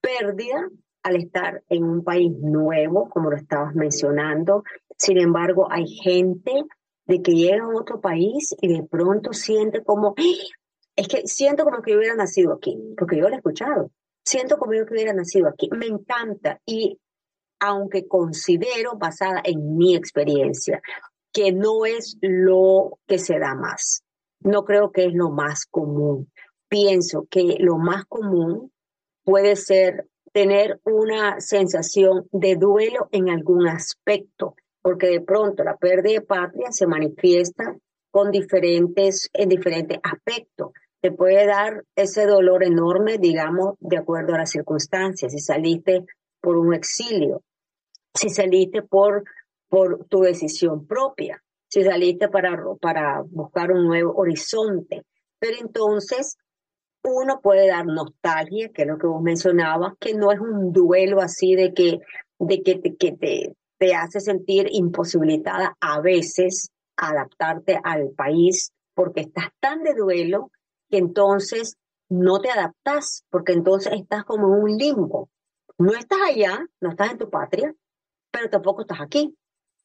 pérdida 0.00 0.70
al 1.02 1.16
estar 1.16 1.62
en 1.68 1.84
un 1.84 2.02
país 2.02 2.32
nuevo, 2.40 3.08
como 3.10 3.30
lo 3.30 3.36
estabas 3.36 3.74
mencionando. 3.74 4.64
Sin 4.96 5.18
embargo, 5.18 5.68
hay 5.70 5.86
gente 5.86 6.64
de 7.06 7.22
que 7.22 7.32
llega 7.32 7.64
a 7.64 7.68
otro 7.68 8.00
país 8.00 8.54
y 8.60 8.68
de 8.68 8.82
pronto 8.82 9.32
siente 9.32 9.82
como, 9.84 10.14
es 10.96 11.08
que 11.08 11.26
siento 11.26 11.64
como 11.64 11.82
que 11.82 11.96
hubiera 11.96 12.14
nacido 12.14 12.52
aquí, 12.52 12.76
porque 12.96 13.16
yo 13.16 13.28
lo 13.28 13.34
he 13.34 13.36
escuchado. 13.36 13.90
Siento 14.24 14.58
como 14.58 14.74
yo 14.74 14.86
que 14.86 14.94
hubiera 14.94 15.12
nacido 15.12 15.48
aquí. 15.48 15.68
Me 15.70 15.86
encanta 15.86 16.60
y 16.66 16.98
aunque 17.60 18.06
considero, 18.06 18.96
basada 18.96 19.40
en 19.44 19.76
mi 19.76 19.94
experiencia, 19.94 20.82
que 21.32 21.52
no 21.52 21.86
es 21.86 22.16
lo 22.20 22.98
que 23.06 23.18
se 23.18 23.38
da 23.38 23.54
más. 23.54 24.02
No 24.40 24.64
creo 24.64 24.90
que 24.90 25.06
es 25.06 25.14
lo 25.14 25.30
más 25.30 25.64
común 25.66 26.28
pienso 26.68 27.26
que 27.30 27.56
lo 27.58 27.78
más 27.78 28.04
común 28.06 28.72
puede 29.24 29.56
ser 29.56 30.08
tener 30.32 30.80
una 30.84 31.40
sensación 31.40 32.28
de 32.32 32.56
duelo 32.56 33.08
en 33.12 33.30
algún 33.30 33.68
aspecto, 33.68 34.54
porque 34.86 35.08
de 35.08 35.20
pronto 35.20 35.64
la 35.64 35.76
pérdida 35.76 36.20
de 36.20 36.24
patria 36.24 36.68
se 36.70 36.86
manifiesta 36.86 37.76
con 38.08 38.30
diferentes, 38.30 39.28
en 39.32 39.48
diferentes 39.48 39.98
aspectos. 40.00 40.70
Te 41.00 41.10
puede 41.10 41.44
dar 41.44 41.82
ese 41.96 42.24
dolor 42.24 42.62
enorme, 42.62 43.18
digamos, 43.18 43.74
de 43.80 43.96
acuerdo 43.96 44.36
a 44.36 44.38
las 44.38 44.50
circunstancias. 44.50 45.32
Si 45.32 45.40
saliste 45.40 46.04
por 46.40 46.56
un 46.56 46.72
exilio, 46.72 47.42
si 48.14 48.28
saliste 48.28 48.82
por, 48.82 49.24
por 49.68 50.06
tu 50.06 50.20
decisión 50.20 50.86
propia, 50.86 51.42
si 51.66 51.82
saliste 51.82 52.28
para, 52.28 52.56
para 52.80 53.22
buscar 53.28 53.72
un 53.72 53.88
nuevo 53.88 54.14
horizonte. 54.14 55.02
Pero 55.40 55.56
entonces 55.60 56.36
uno 57.02 57.40
puede 57.42 57.66
dar 57.66 57.86
nostalgia, 57.86 58.68
que 58.68 58.82
es 58.82 58.88
lo 58.88 58.98
que 58.98 59.08
vos 59.08 59.20
mencionabas, 59.20 59.94
que 59.98 60.14
no 60.14 60.30
es 60.30 60.38
un 60.38 60.72
duelo 60.72 61.20
así 61.20 61.56
de 61.56 61.74
que, 61.74 61.98
de 62.38 62.62
que, 62.62 62.80
que 62.96 63.12
te, 63.16 63.56
te 63.78 63.94
hace 63.94 64.20
sentir 64.20 64.68
imposibilitada 64.70 65.76
a 65.80 66.00
veces 66.00 66.70
adaptarte 66.96 67.78
al 67.82 68.10
país 68.10 68.72
porque 68.94 69.20
estás 69.20 69.48
tan 69.60 69.82
de 69.82 69.94
duelo 69.94 70.50
que 70.90 70.98
entonces 70.98 71.76
no 72.08 72.40
te 72.40 72.50
adaptas, 72.50 73.24
porque 73.30 73.52
entonces 73.52 73.92
estás 73.94 74.24
como 74.24 74.46
en 74.46 74.62
un 74.62 74.76
limbo. 74.76 75.28
No 75.78 75.92
estás 75.92 76.18
allá, 76.26 76.64
no 76.80 76.90
estás 76.90 77.10
en 77.10 77.18
tu 77.18 77.28
patria, 77.28 77.74
pero 78.30 78.48
tampoco 78.48 78.82
estás 78.82 79.00
aquí, 79.00 79.36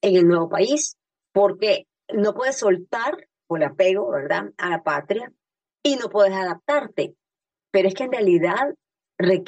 en 0.01 0.15
el 0.15 0.27
nuevo 0.27 0.47
país, 0.47 0.95
porque 1.33 1.87
no 2.13 2.33
puedes 2.33 2.57
soltar 2.57 3.27
por 3.47 3.59
el 3.59 3.69
apego, 3.69 4.09
¿verdad?, 4.11 4.51
a 4.57 4.69
la 4.69 4.83
patria, 4.83 5.33
y 5.83 5.95
no 5.95 6.09
puedes 6.09 6.33
adaptarte. 6.33 7.15
Pero 7.71 7.87
es 7.87 7.93
que 7.93 8.03
en 8.03 8.11
realidad 8.11 8.73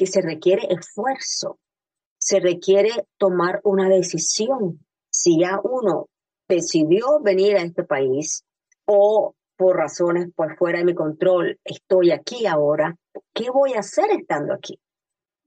se 0.05 0.21
requiere 0.21 0.67
esfuerzo, 0.69 1.59
se 2.23 2.39
requiere 2.39 2.89
tomar 3.17 3.59
una 3.65 3.89
decisión. 3.89 4.79
Si 5.09 5.41
ya 5.41 5.59
uno 5.61 6.07
decidió 6.47 7.19
venir 7.21 7.57
a 7.57 7.63
este 7.63 7.83
país 7.83 8.45
o 8.85 9.35
por 9.57 9.75
razones 9.75 10.29
por 10.33 10.55
fuera 10.55 10.79
de 10.79 10.85
mi 10.85 10.93
control 10.93 11.59
estoy 11.65 12.11
aquí 12.11 12.45
ahora, 12.45 12.95
¿qué 13.33 13.49
voy 13.49 13.73
a 13.73 13.79
hacer 13.79 14.05
estando 14.11 14.53
aquí? 14.53 14.79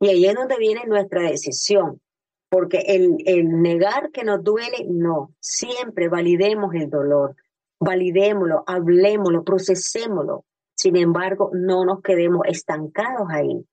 Y 0.00 0.08
ahí 0.08 0.26
es 0.26 0.34
donde 0.34 0.58
viene 0.58 0.82
nuestra 0.86 1.22
decisión, 1.22 2.02
porque 2.50 2.84
el, 2.86 3.16
el 3.24 3.62
negar 3.62 4.10
que 4.10 4.24
nos 4.24 4.44
duele, 4.44 4.84
no, 4.86 5.32
siempre 5.40 6.10
validemos 6.10 6.74
el 6.74 6.90
dolor, 6.90 7.36
validémoslo, 7.80 8.64
hablemoslo, 8.66 9.44
procesémoslo, 9.44 10.44
sin 10.74 10.96
embargo, 10.96 11.50
no 11.54 11.86
nos 11.86 12.02
quedemos 12.02 12.42
estancados 12.46 13.28
ahí, 13.30 13.66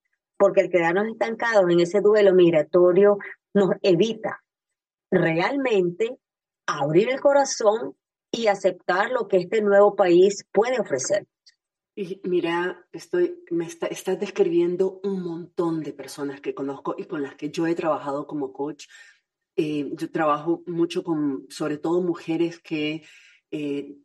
porque 0.43 0.59
el 0.59 0.69
quedarnos 0.69 1.07
estancados 1.07 1.63
en 1.69 1.79
ese 1.79 2.01
duelo 2.01 2.33
migratorio 2.33 3.17
nos 3.53 3.69
evita 3.81 4.43
realmente 5.09 6.17
abrir 6.67 7.09
el 7.09 7.21
corazón 7.21 7.95
y 8.29 8.47
aceptar 8.47 9.09
lo 9.09 9.29
que 9.29 9.37
este 9.37 9.61
nuevo 9.61 9.95
país 9.95 10.45
puede 10.51 10.81
ofrecer. 10.81 11.25
Y 11.95 12.19
mira, 12.25 12.85
estoy, 12.91 13.41
me 13.51 13.65
está, 13.65 13.87
estás 13.87 14.19
describiendo 14.19 14.99
un 15.05 15.23
montón 15.23 15.81
de 15.81 15.93
personas 15.93 16.41
que 16.41 16.53
conozco 16.53 16.95
y 16.97 17.05
con 17.05 17.23
las 17.23 17.35
que 17.35 17.49
yo 17.49 17.65
he 17.65 17.73
trabajado 17.73 18.27
como 18.27 18.51
coach. 18.51 18.87
Eh, 19.55 19.91
yo 19.93 20.11
trabajo 20.11 20.61
mucho 20.67 21.05
con, 21.05 21.45
sobre 21.47 21.77
todo, 21.77 22.01
mujeres 22.01 22.59
que 22.59 23.01
eh, 23.49 23.95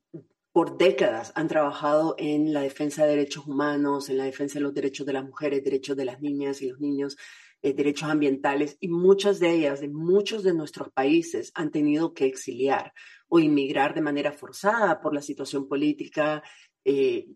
por 0.52 0.78
décadas 0.78 1.33
han 1.35 1.49
trabajado 1.49 2.14
en 2.19 2.52
la 2.52 2.62
defensa 2.62 3.05
de 3.05 3.11
derechos 3.11 3.47
humanos, 3.47 4.09
en 4.09 4.19
la 4.19 4.25
defensa 4.25 4.59
de 4.59 4.62
los 4.62 4.75
derechos 4.75 5.07
de 5.07 5.12
las 5.12 5.25
mujeres, 5.25 5.64
derechos 5.64 5.97
de 5.97 6.05
las 6.05 6.21
niñas 6.21 6.62
y 6.62 6.69
los 6.69 6.81
niños, 6.81 7.17
eh, 7.62 7.73
derechos 7.75 8.09
ambientales, 8.09 8.76
y 8.81 8.88
muchas 8.88 9.40
de 9.40 9.50
ellas, 9.50 9.81
de 9.81 9.88
muchos 9.88 10.43
de 10.43 10.55
nuestros 10.55 10.90
países, 10.90 11.52
han 11.55 11.71
tenido 11.71 12.14
que 12.14 12.26
exiliar 12.26 12.93
o 13.28 13.38
inmigrar 13.40 13.95
de 13.95 14.00
manera 14.00 14.33
forzada 14.33 15.00
por 15.00 15.12
la 15.14 15.23
situación 15.23 15.69
política, 15.69 16.43
eh, 16.85 17.28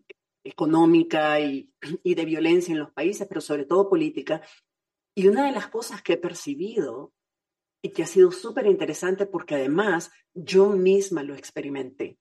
económica 0.43 1.39
y, 1.39 1.71
y 2.03 2.15
de 2.15 2.25
violencia 2.25 2.71
en 2.71 2.79
los 2.79 2.91
países, 2.91 3.27
pero 3.27 3.41
sobre 3.41 3.65
todo 3.65 3.89
política. 3.89 4.41
Y 5.15 5.27
una 5.27 5.45
de 5.45 5.51
las 5.51 5.67
cosas 5.67 6.01
que 6.01 6.13
he 6.13 6.17
percibido 6.17 7.13
y 7.83 7.89
que 7.89 8.03
ha 8.03 8.07
sido 8.07 8.31
súper 8.31 8.65
interesante 8.65 9.25
porque 9.25 9.55
además 9.55 10.11
yo 10.33 10.69
misma 10.69 11.21
lo 11.21 11.35
experimenté 11.35 12.17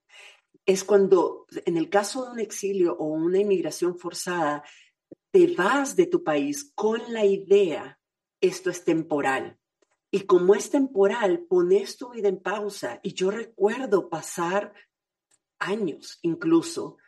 es 0.67 0.85
cuando, 0.85 1.47
en 1.67 1.77
el 1.77 1.89
caso 1.89 2.25
de 2.25 2.33
un 2.33 2.41
exilio 2.41 2.97
o 2.97 3.07
una 3.07 3.39
inmigración 3.39 3.99
forzada, 3.99 4.65
te 5.31 5.55
vas 5.55 5.97
de 5.97 6.07
tu 6.07 6.23
país 6.23 6.73
con 6.75 7.01
la 7.13 7.25
idea, 7.25 7.99
esto 8.41 8.71
es 8.71 8.85
temporal. 8.85 9.59
Y 10.11 10.27
como 10.27 10.55
es 10.55 10.71
temporal, 10.71 11.47
pones 11.49 11.97
tu 11.97 12.11
vida 12.11 12.29
en 12.29 12.39
pausa. 12.39 13.01
Y 13.03 13.15
yo 13.15 13.31
recuerdo 13.31 14.11
pasar 14.11 14.75
años 15.59 16.19
incluso 16.23 16.99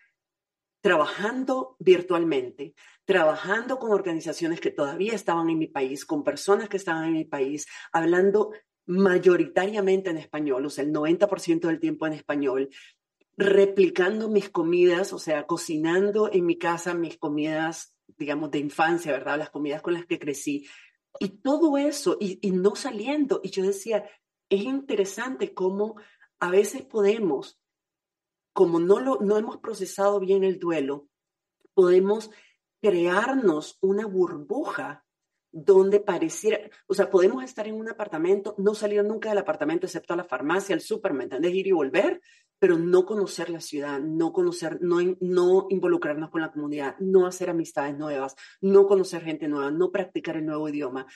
trabajando 0.80 1.76
virtualmente, 1.78 2.74
trabajando 3.06 3.78
con 3.78 3.92
organizaciones 3.92 4.60
que 4.60 4.70
todavía 4.70 5.14
estaban 5.14 5.48
en 5.48 5.58
mi 5.58 5.66
país, 5.66 6.04
con 6.04 6.22
personas 6.22 6.68
que 6.68 6.76
estaban 6.76 7.04
en 7.06 7.14
mi 7.14 7.24
país, 7.24 7.66
hablando 7.90 8.52
mayoritariamente 8.86 10.10
en 10.10 10.18
español, 10.18 10.66
o 10.66 10.70
sea, 10.70 10.84
el 10.84 10.92
90% 10.92 11.68
del 11.68 11.80
tiempo 11.80 12.06
en 12.06 12.12
español, 12.12 12.68
replicando 13.36 14.28
mis 14.28 14.48
comidas, 14.48 15.12
o 15.12 15.18
sea, 15.18 15.46
cocinando 15.46 16.30
en 16.32 16.46
mi 16.46 16.58
casa 16.58 16.94
mis 16.94 17.18
comidas, 17.18 17.96
digamos, 18.16 18.50
de 18.50 18.58
infancia, 18.58 19.12
¿verdad? 19.12 19.38
Las 19.38 19.50
comidas 19.50 19.82
con 19.82 19.94
las 19.94 20.06
que 20.06 20.18
crecí. 20.18 20.66
Y 21.18 21.28
todo 21.40 21.76
eso, 21.76 22.16
y, 22.20 22.38
no 22.50 22.74
saliendo. 22.74 23.40
Y 23.42 23.50
yo 23.50 23.64
decía, 23.64 24.08
es 24.48 24.62
interesante 24.62 25.54
cómo 25.54 25.96
a 26.40 26.50
veces 26.50 26.82
podemos, 26.82 27.60
como 28.52 28.78
no, 28.78 29.00
lo, 29.00 29.20
no 29.20 29.36
hemos 29.36 29.58
procesado 29.58 30.20
bien 30.20 30.44
el 30.44 30.58
duelo, 30.58 31.08
podemos 31.74 32.30
crearnos 32.80 33.78
una 33.80 34.06
burbuja 34.06 35.03
donde 35.56 36.00
pareciera, 36.00 36.58
o 36.88 36.94
sea, 36.94 37.08
podemos 37.10 37.44
estar 37.44 37.68
en 37.68 37.76
un 37.76 37.88
apartamento, 37.88 38.56
no 38.58 38.74
salir 38.74 39.04
nunca 39.04 39.28
del 39.28 39.38
apartamento 39.38 39.86
excepto 39.86 40.12
a 40.12 40.16
la 40.16 40.24
farmacia, 40.24 40.74
al 40.74 40.80
súper, 40.80 41.12
¿me? 41.12 41.28
Ir 41.48 41.68
y 41.68 41.70
volver, 41.70 42.20
pero 42.58 42.76
no 42.76 43.06
conocer 43.06 43.50
la 43.50 43.60
ciudad, 43.60 44.00
no 44.00 44.32
conocer, 44.32 44.78
no, 44.80 44.98
no 45.20 45.66
involucrarnos 45.70 46.30
con 46.30 46.40
la 46.40 46.50
comunidad, 46.50 46.96
no 46.98 47.24
hacer 47.24 47.50
amistades 47.50 47.96
nuevas, 47.96 48.34
no 48.60 48.88
conocer 48.88 49.22
gente 49.22 49.46
nueva, 49.46 49.70
no 49.70 49.92
practicar 49.92 50.36
el 50.36 50.46
nuevo 50.46 50.68
idioma. 50.68 51.06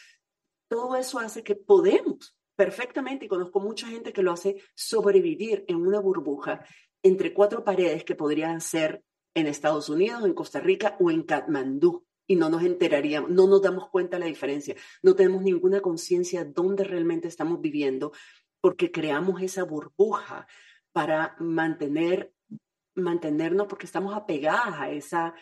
Todo 0.69 0.95
eso 0.95 1.19
hace 1.19 1.43
que 1.43 1.57
podemos 1.57 2.39
perfectamente, 2.55 3.25
y 3.25 3.29
conozco 3.29 3.59
mucha 3.59 3.89
gente 3.89 4.13
que 4.13 4.23
lo 4.23 4.31
hace, 4.31 4.63
sobrevivir 4.75 5.65
en 5.67 5.77
una 5.85 5.99
burbuja 5.99 6.65
entre 7.03 7.35
cuatro 7.35 7.65
paredes 7.65 8.05
que 8.05 8.15
podrían 8.15 8.61
ser 8.61 9.03
en 9.35 9.49
Estados 9.49 9.89
Unidos, 9.89 10.25
en 10.25 10.35
Costa 10.35 10.61
Rica 10.61 10.97
o 11.01 11.11
en 11.11 11.23
Katmandú. 11.23 12.08
Y 12.29 12.37
no 12.37 12.49
nos 12.49 12.63
enteraríamos, 12.63 13.31
no 13.31 13.49
nos 13.49 13.63
damos 13.63 13.89
cuenta 13.89 14.17
de 14.17 14.21
la 14.21 14.27
diferencia, 14.27 14.77
no 15.03 15.17
tenemos 15.17 15.43
ninguna 15.43 15.81
conciencia 15.81 16.45
de 16.45 16.53
dónde 16.53 16.85
realmente 16.85 17.27
estamos 17.27 17.61
viviendo, 17.61 18.13
porque 18.61 18.93
creamos 18.93 19.43
esa 19.43 19.65
burbuja 19.65 20.47
para 20.93 21.35
mantener, 21.41 22.33
mantenernos, 22.95 23.67
porque 23.67 23.87
estamos 23.87 24.15
apegadas 24.15 24.75
a 24.79 24.91
esa, 24.91 25.35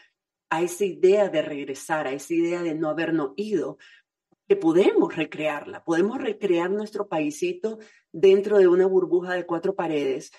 a 0.48 0.62
esa 0.62 0.84
idea 0.84 1.28
de 1.28 1.42
regresar, 1.42 2.06
a 2.06 2.12
esa 2.12 2.34
idea 2.34 2.62
de 2.62 2.74
no 2.74 2.88
habernos 2.88 3.32
ido, 3.36 3.78
que 4.48 4.56
podemos 4.56 5.16
recrearla, 5.16 5.82
podemos 5.84 6.18
recrear 6.18 6.70
nuestro 6.70 7.08
paisito 7.08 7.78
dentro 8.12 8.58
de 8.58 8.68
una 8.68 8.86
burbuja 8.86 9.34
de 9.34 9.44
cuatro 9.44 9.75
paredes 9.75 10.30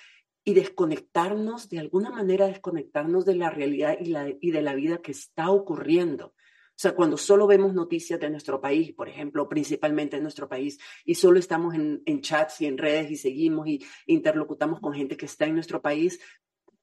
y 0.45 0.53
desconectarnos, 0.53 1.67
de 1.67 1.79
alguna 1.79 2.09
manera 2.09 2.47
desconectarnos 2.47 3.25
de 3.25 3.35
la 3.35 3.49
realidad 3.49 3.97
y, 3.99 4.05
la, 4.05 4.29
y 4.29 4.51
de 4.51 4.61
la 4.61 4.75
vida 4.75 5.01
que 5.01 5.11
está 5.11 5.51
ocurriendo. 5.51 6.33
O 6.77 6.79
sea, 6.79 6.93
cuando 6.93 7.17
solo 7.17 7.47
vemos 7.47 7.73
noticias 7.73 8.19
de 8.19 8.29
nuestro 8.29 8.61
país, 8.61 8.93
por 8.93 9.09
ejemplo, 9.09 9.49
principalmente 9.49 10.17
en 10.17 10.21
nuestro 10.21 10.47
país, 10.47 10.77
y 11.05 11.15
solo 11.15 11.39
estamos 11.39 11.73
en, 11.73 12.21
chats 12.21 12.61
y 12.61 12.67
en 12.67 12.77
redes 12.77 13.09
y 13.09 13.15
seguimos 13.15 13.67
y 13.67 13.83
interlocutamos 14.05 14.79
con 14.79 14.93
gente 14.93 15.17
que 15.17 15.25
está 15.25 15.45
en 15.45 15.55
nuestro 15.55 15.81
país, 15.81 16.19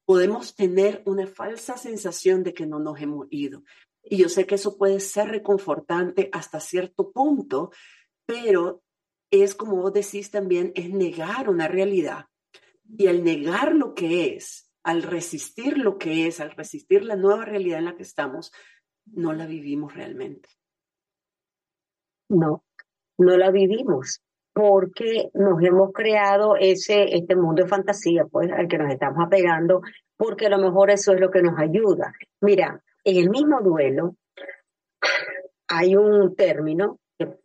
podemos 0.05 0.57
tener 0.57 1.01
una 1.07 1.29
falsa 1.29 1.77
sensación 1.77 2.43
de 2.43 2.55
que 2.55 2.67
no 2.67 2.81
nos 2.81 3.01
hemos 3.01 3.29
ido. 3.31 3.63
Y 4.03 4.17
yo 4.17 4.29
sé 4.29 4.47
que 4.47 4.57
eso 4.57 4.77
puede 4.77 4.99
ser 4.99 5.29
reconfortante 5.29 6.29
hasta 6.33 6.59
cierto 6.59 7.13
punto, 7.13 7.71
pero 8.27 8.83
es 9.31 9.55
como 9.55 9.77
vos 9.77 9.93
decís 9.93 10.33
también, 10.33 10.73
es 10.75 10.91
negar 10.91 11.49
una 11.49 11.69
realidad. 11.69 12.27
Y 12.99 13.07
al 13.07 13.23
negar 13.23 13.77
lo 13.77 13.95
que 13.95 14.35
es, 14.35 14.73
al 14.83 15.05
resistir 15.05 15.79
lo 15.79 15.99
que 15.99 16.27
es, 16.27 16.41
al 16.41 16.51
resistir 16.51 17.05
la 17.05 17.15
nueva 17.15 17.45
realidad 17.45 17.79
en 17.79 17.85
la 17.85 17.97
que 17.97 18.03
estamos, 18.03 18.51
no 19.07 19.33
la 19.33 19.47
vivimos 19.47 19.95
realmente. 19.95 20.49
No, 22.29 22.65
no 23.19 23.37
la 23.37 23.51
vivimos 23.51 24.21
porque 24.55 25.31
nos 25.35 25.61
hemos 25.63 25.93
creado 25.93 26.57
ese, 26.57 27.17
este 27.17 27.35
mundo 27.35 27.63
de 27.63 27.69
fantasía, 27.69 28.25
pues, 28.31 28.51
al 28.53 28.69
que 28.69 28.79
nos 28.79 28.93
estamos 28.93 29.27
apegando, 29.27 29.83
porque 30.17 30.47
a 30.47 30.51
lo 30.51 30.59
mejor 30.59 30.91
eso 30.91 31.13
es 31.13 31.21
lo 31.21 31.31
que 31.31 31.43
nos 31.43 31.59
ayuda. 31.59 32.13
Mira, 32.41 32.81
en 33.03 33.17
el 33.17 33.31
mismo 33.31 33.61
duelo 33.61 34.15
hay 35.69 35.97
un 35.97 36.37
término 36.37 37.01
que 37.19 37.37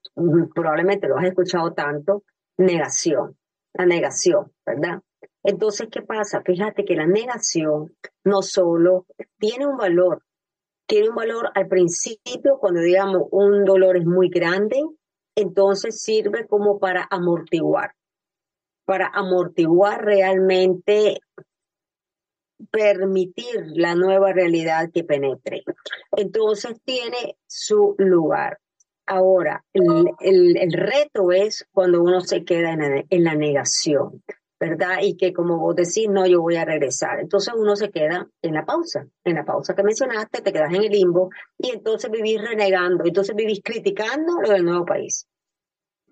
probablemente 0.54 1.08
lo 1.08 1.18
has 1.18 1.26
escuchado 1.26 1.74
tanto, 1.74 2.24
negación, 2.58 3.36
la 3.74 3.86
negación, 3.88 4.52
¿verdad? 4.66 5.02
Entonces, 5.44 5.88
¿qué 5.92 6.04
pasa? 6.04 6.42
Fíjate 6.46 6.86
que 6.86 6.96
la 6.96 7.08
negación 7.08 7.96
no 8.24 8.44
solo 8.44 9.08
tiene 9.40 9.66
un 9.66 9.78
valor 9.78 10.22
tiene 10.90 11.10
un 11.10 11.16
valor 11.16 11.52
al 11.54 11.68
principio, 11.68 12.58
cuando 12.60 12.82
digamos 12.82 13.28
un 13.30 13.64
dolor 13.64 13.96
es 13.96 14.06
muy 14.06 14.28
grande, 14.28 14.84
entonces 15.36 16.02
sirve 16.02 16.48
como 16.48 16.80
para 16.80 17.08
amortiguar, 17.12 17.94
para 18.86 19.06
amortiguar 19.08 20.04
realmente, 20.04 21.20
permitir 22.72 23.68
la 23.76 23.94
nueva 23.94 24.34
realidad 24.34 24.90
que 24.92 25.04
penetre. 25.04 25.64
Entonces 26.18 26.82
tiene 26.84 27.38
su 27.46 27.94
lugar. 28.00 28.58
Ahora, 29.06 29.64
el, 29.74 30.74
reto 30.74 31.32
es 31.32 31.68
cuando 31.72 32.02
uno 32.02 32.22
se 32.22 32.44
queda 32.44 32.74
en 32.74 33.24
la 33.24 33.36
negación. 33.36 34.24
¿Verdad? 34.60 34.98
Y 35.02 35.16
que 35.16 35.32
como 35.32 35.58
vos 35.58 35.76
decís, 35.76 36.10
no, 36.10 36.26
yo 36.26 36.42
voy 36.42 36.58
a 36.58 36.66
regresar. 36.66 37.20
Entonces 37.20 37.54
uno 37.58 37.76
se 37.76 37.90
queda 37.90 38.28
en 38.42 38.54
la 38.54 38.66
pausa, 38.66 39.08
en 39.24 39.36
la 39.36 39.46
pausa 39.46 39.74
que 39.74 39.84
mencionaste, 39.84 40.42
te 40.42 40.52
quedas 40.52 40.74
en 40.74 40.84
el 40.84 40.92
limbo 40.92 41.30
y 41.58 41.70
entonces 41.72 42.12
vivís 42.12 42.42
renegando, 42.42 43.06
entonces 43.06 43.36
vivís 43.36 43.62
criticando 43.64 44.42
lo 44.42 44.50
del 44.50 44.66
nuevo 44.66 44.86
país. 44.86 45.26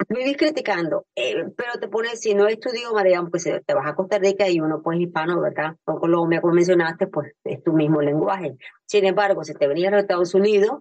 Vivís 0.09 0.37
criticando, 0.37 1.07
eh, 1.15 1.33
pero 1.55 1.73
te 1.79 1.87
pones, 1.87 2.21
si 2.21 2.35
no 2.35 2.47
es 2.47 2.59
tu 2.59 2.69
idioma, 2.69 3.03
digamos 3.03 3.31
que 3.31 3.39
si 3.39 3.49
te 3.65 3.73
vas 3.73 3.87
a 3.87 3.95
Costa 3.95 4.19
Rica 4.19 4.47
y 4.47 4.59
uno 4.59 4.79
pues 4.83 4.99
hispano, 4.99 5.41
¿verdad? 5.41 5.75
O 5.85 5.99
Colombia, 5.99 6.39
como 6.39 6.53
mencionaste, 6.53 7.07
pues 7.07 7.33
es 7.43 7.63
tu 7.63 7.73
mismo 7.73 7.99
lenguaje. 7.99 8.57
Sin 8.85 9.05
embargo, 9.05 9.43
si 9.43 9.55
te 9.55 9.67
venías 9.67 9.91
a 9.91 9.95
los 9.95 10.03
Estados 10.03 10.35
Unidos, 10.35 10.77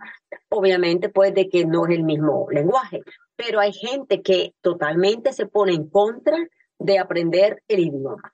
obviamente 0.50 1.08
pues 1.08 1.34
de 1.34 1.48
que 1.48 1.64
no 1.64 1.86
es 1.86 1.96
el 1.96 2.04
mismo 2.04 2.46
lenguaje. 2.50 3.02
Pero 3.36 3.58
hay 3.58 3.72
gente 3.72 4.20
que 4.20 4.54
totalmente 4.60 5.32
se 5.32 5.46
pone 5.46 5.72
en 5.72 5.88
contra 5.88 6.36
de 6.78 6.98
aprender 6.98 7.62
el 7.68 7.80
idioma. 7.80 8.32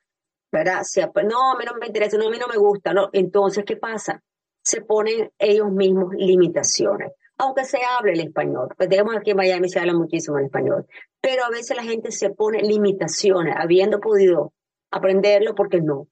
¿Verdad? 0.51 0.83
no, 1.27 1.51
a 1.51 1.57
mí 1.57 1.65
no 1.65 1.73
me 1.79 1.87
interesa, 1.87 2.15
no, 2.17 2.27
a 2.27 2.29
mí 2.29 2.37
no 2.37 2.47
me 2.47 2.57
gusta, 2.57 2.93
¿no? 2.93 3.09
Entonces, 3.11 3.63
¿qué 3.65 3.75
pasa? 3.75 4.21
Se 4.63 4.81
ponen 4.81 5.31
ellos 5.39 5.71
mismos 5.71 6.13
limitaciones, 6.13 7.13
aunque 7.39 7.65
se 7.65 7.79
hable 7.83 8.13
el 8.13 8.19
español. 8.19 8.69
Pues 8.77 8.87
digamos 8.87 9.15
aquí 9.15 9.31
en 9.31 9.37
Miami 9.37 9.67
se 9.67 9.79
habla 9.79 9.93
muchísimo 9.93 10.37
el 10.37 10.45
español, 10.45 10.85
pero 11.19 11.43
a 11.43 11.49
veces 11.49 11.75
la 11.75 11.83
gente 11.83 12.11
se 12.11 12.29
pone 12.29 12.61
limitaciones, 12.61 13.55
habiendo 13.57 13.99
podido 13.99 14.53
aprenderlo, 14.91 15.55
porque 15.55 15.81
no, 15.81 16.07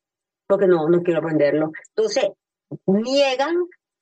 porque 0.47 0.65
no, 0.65 0.89
no 0.89 1.03
quiero 1.03 1.19
aprenderlo. 1.19 1.71
Entonces, 1.95 2.31
niegan 2.87 3.55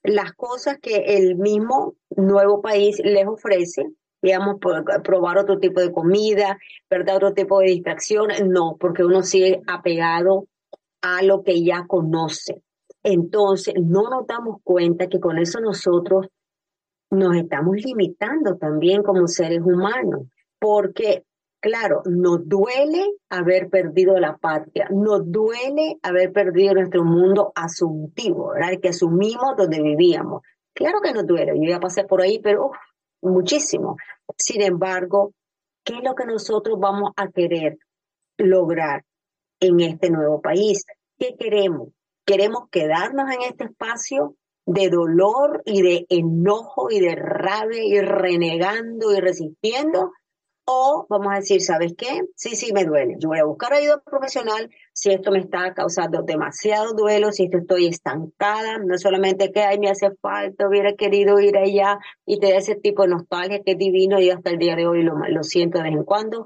las 0.04 0.32
cosas 0.34 0.78
que 0.82 1.18
el 1.18 1.36
mismo 1.36 1.96
nuevo 2.16 2.62
país 2.62 3.02
les 3.04 3.28
ofrece 3.28 3.84
digamos, 4.22 4.58
probar 5.04 5.38
otro 5.38 5.60
tipo 5.60 5.82
de 5.82 5.92
comida, 5.92 6.58
¿verdad? 6.90 7.18
Otro 7.18 7.34
tipo 7.34 7.60
de 7.60 7.68
distracción. 7.68 8.30
No, 8.48 8.78
porque 8.80 9.04
uno 9.04 9.24
sigue 9.24 9.62
apegado 9.68 10.48
a 11.02 11.22
lo 11.24 11.44
que 11.44 11.64
ya 11.64 11.86
conoce. 11.88 12.62
Entonces, 13.04 13.76
no 13.82 14.10
nos 14.10 14.28
damos 14.28 14.58
cuenta 14.64 15.08
que 15.08 15.20
con 15.20 15.38
eso 15.38 15.60
nosotros 15.62 16.28
nos 17.12 17.36
estamos 17.36 17.78
limitando 17.78 18.58
también 18.58 19.04
como 19.04 19.28
seres 19.28 19.62
humanos, 19.62 20.28
porque 20.60 21.24
Claro, 21.62 22.04
nos 22.06 22.48
duele 22.48 23.16
haber 23.30 23.70
perdido 23.70 24.18
la 24.18 24.38
patria, 24.38 24.88
nos 24.92 25.30
duele 25.30 25.98
haber 26.02 26.32
perdido 26.32 26.74
nuestro 26.76 27.04
mundo 27.04 27.52
asuntivo, 27.54 28.52
¿verdad? 28.54 28.74
El 28.74 28.80
que 28.80 28.90
asumimos 28.90 29.58
donde 29.58 29.82
vivíamos. 29.82 30.42
Claro 30.74 31.02
que 31.02 31.12
nos 31.12 31.28
duele, 31.28 31.52
yo 31.58 31.70
ya 31.70 31.82
pasé 31.82 32.06
por 32.06 32.22
ahí, 32.22 32.40
pero 32.40 32.72
muchísimo. 33.22 33.98
Sin 34.38 34.62
embargo, 34.62 35.34
¿qué 35.84 35.96
es 35.96 36.04
lo 36.04 36.16
que 36.16 36.26
nosotros 36.26 36.78
vamos 36.80 37.12
a 37.16 37.28
querer 37.30 37.78
lograr 38.38 39.04
en 39.60 39.80
este 39.80 40.10
nuevo 40.10 40.42
país? 40.42 40.86
¿Qué 41.18 41.36
queremos? 41.38 41.90
¿Queremos 42.26 42.70
quedarnos 42.70 43.32
en 43.32 43.42
este 43.42 43.66
espacio 43.66 44.36
de 44.66 44.90
dolor 44.90 45.64
y 45.66 45.82
de 45.82 46.06
enojo 46.10 46.92
y 46.92 47.00
de 47.00 47.16
rabia 47.16 47.84
y 47.84 48.00
renegando 48.02 49.14
y 49.14 49.20
resistiendo? 49.20 50.12
O 50.72 51.08
vamos 51.10 51.34
a 51.34 51.38
decir, 51.38 51.62
¿sabes 51.62 51.96
qué? 51.98 52.22
Sí, 52.36 52.56
sí, 52.56 52.72
me 52.74 52.86
duele. 52.86 53.16
Yo 53.18 53.30
voy 53.30 53.40
a 53.40 53.44
buscar 53.44 53.74
ayuda 53.74 54.04
profesional 54.04 54.70
si 54.94 55.10
esto 55.10 55.32
me 55.32 55.40
está 55.40 55.74
causando 55.74 56.22
demasiado 56.22 56.94
duelo, 56.94 57.32
si 57.32 57.46
esto 57.46 57.58
estoy 57.58 57.88
estancada, 57.88 58.78
no 58.78 58.96
solamente 59.00 59.52
que, 59.52 59.62
ay, 59.62 59.80
me 59.80 59.90
hace 59.90 60.12
falta, 60.22 60.68
hubiera 60.68 60.94
querido 60.94 61.40
ir 61.40 61.58
allá 61.58 61.98
y 62.24 62.40
te 62.40 62.52
da 62.52 62.58
ese 62.58 62.76
tipo 62.76 63.02
de 63.02 63.08
nostalgia 63.08 63.64
que 63.64 63.72
es 63.72 63.78
divino 63.80 64.20
y 64.22 64.30
hasta 64.30 64.52
el 64.52 64.60
día 64.60 64.76
de 64.76 64.86
hoy 64.86 65.02
lo, 65.02 65.16
lo 65.16 65.42
siento 65.42 65.80
de 65.80 65.86
vez 65.86 65.94
en 65.94 66.04
cuando. 66.04 66.46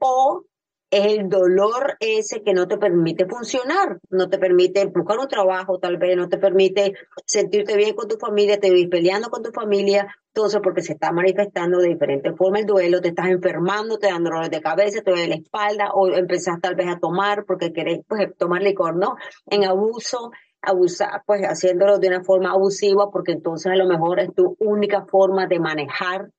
O 0.00 0.44
es 0.90 1.06
el 1.06 1.30
dolor 1.30 1.96
ese 2.00 2.42
que 2.42 2.52
no 2.52 2.68
te 2.68 2.76
permite 2.76 3.24
funcionar, 3.24 3.98
no 4.10 4.28
te 4.28 4.36
permite 4.36 4.84
buscar 4.84 5.18
un 5.18 5.28
trabajo, 5.28 5.78
tal 5.78 5.96
vez 5.96 6.14
no 6.14 6.28
te 6.28 6.36
permite 6.36 6.92
sentirte 7.24 7.78
bien 7.78 7.94
con 7.94 8.06
tu 8.06 8.18
familia, 8.18 8.60
te 8.60 8.70
ves 8.70 8.88
peleando 8.88 9.30
con 9.30 9.42
tu 9.42 9.50
familia, 9.50 10.14
eso 10.34 10.62
porque 10.62 10.82
se 10.82 10.94
está 10.94 11.12
manifestando 11.12 11.78
de 11.78 11.88
diferente 11.88 12.32
forma 12.32 12.58
el 12.58 12.66
duelo, 12.66 13.00
te 13.00 13.08
estás 13.08 13.28
enfermando, 13.28 13.98
te 13.98 14.08
dan 14.08 14.24
dolores 14.24 14.50
de 14.50 14.60
cabeza, 14.60 15.02
te 15.02 15.10
duele 15.10 15.28
la 15.28 15.34
espalda, 15.36 15.92
o 15.92 16.08
empezás 16.08 16.60
tal 16.60 16.74
vez 16.74 16.88
a 16.88 16.98
tomar 16.98 17.44
porque 17.46 17.72
querés 17.72 18.00
pues, 18.08 18.36
tomar 18.36 18.62
licor, 18.62 18.96
¿no? 18.96 19.16
En 19.46 19.64
abuso, 19.64 20.30
abusar, 20.62 21.22
pues 21.26 21.42
haciéndolo 21.42 21.98
de 21.98 22.08
una 22.08 22.24
forma 22.24 22.52
abusiva, 22.52 23.10
porque 23.10 23.32
entonces 23.32 23.72
a 23.72 23.76
lo 23.76 23.86
mejor 23.86 24.20
es 24.20 24.34
tu 24.34 24.56
única 24.60 25.04
forma 25.04 25.46
de 25.46 25.60
manejar, 25.60 26.30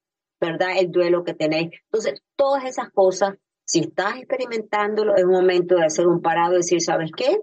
¿verdad? 0.42 0.78
El 0.80 0.92
duelo 0.92 1.24
que 1.24 1.34
tenés. 1.34 1.72
Entonces, 1.86 2.22
todas 2.36 2.66
esas 2.66 2.90
cosas 2.90 3.36
si 3.66 3.80
estás 3.80 4.18
experimentándolo, 4.18 5.16
es 5.16 5.24
un 5.24 5.32
momento 5.32 5.76
de 5.76 5.86
hacer 5.86 6.08
un 6.08 6.22
parado 6.22 6.54
y 6.54 6.58
decir, 6.58 6.82
¿sabes 6.82 7.12
qué? 7.16 7.40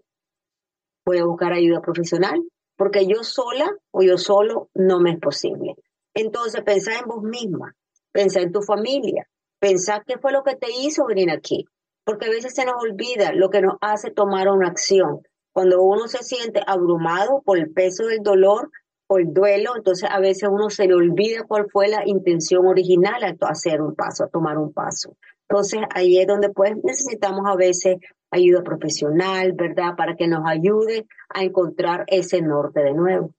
Voy 1.05 1.19
a 1.19 1.25
buscar 1.25 1.53
ayuda 1.53 1.81
profesional, 1.81 2.41
porque 2.77 3.07
yo 3.07 3.23
sola 3.23 3.71
o 3.91 4.03
yo 4.03 4.19
solo 4.19 4.69
no 4.75 5.01
me 5.01 5.13
es 5.13 5.19
posible. 5.19 5.77
Entonces, 6.15 6.63
pensá 6.63 6.99
en 6.99 7.07
vos 7.07 7.23
misma, 7.23 7.75
pensá 8.13 8.41
en 8.41 8.53
tu 8.53 8.63
familia, 8.63 9.27
pensá 9.59 10.03
qué 10.07 10.19
fue 10.19 10.33
lo 10.33 10.43
que 10.43 10.57
te 10.57 10.69
hizo 10.71 11.07
venir 11.07 11.31
aquí, 11.31 11.67
porque 12.05 12.27
a 12.27 12.31
veces 12.31 12.55
se 12.55 12.65
nos 12.65 12.75
olvida 12.83 13.33
lo 13.33 13.51
que 13.51 13.63
nos 13.63 13.77
hace 13.81 14.11
tomar 14.11 14.49
una 14.49 14.69
acción. 14.69 15.21
Cuando 15.53 15.83
uno 15.83 16.09
se 16.09 16.23
siente 16.23 16.61
abrumado 16.67 17.43
por 17.45 17.59
el 17.59 17.73
peso 17.73 18.07
del 18.07 18.23
dolor 18.23 18.71
o 19.09 19.19
el 19.19 19.33
duelo, 19.33 19.73
entonces 19.77 20.09
a 20.11 20.21
veces 20.21 20.49
uno 20.51 20.71
se 20.71 20.87
le 20.87 20.95
olvida 20.95 21.45
cuál 21.47 21.67
fue 21.71 21.89
la 21.89 22.03
intención 22.07 22.67
original 22.67 23.23
a 23.25 23.49
hacer 23.49 23.81
un 23.83 23.95
paso, 23.95 24.25
a 24.25 24.29
tomar 24.29 24.59
un 24.59 24.73
paso. 24.73 25.17
Entonces 25.49 25.81
ahí 25.93 26.19
es 26.19 26.27
donde 26.29 26.51
pues 26.51 26.75
necesitamos 26.85 27.43
a 27.47 27.57
veces 27.57 27.97
ayuda 28.31 28.63
profesional, 28.63 29.53
¿verdad? 29.53 29.97
Para 29.97 30.15
que 30.15 30.29
nos 30.29 30.43
ayude 30.47 31.07
a 31.29 31.43
encontrar 31.43 32.05
ese 32.07 32.41
norte 32.41 32.81
de 32.81 32.95
nuevo. 32.95 33.35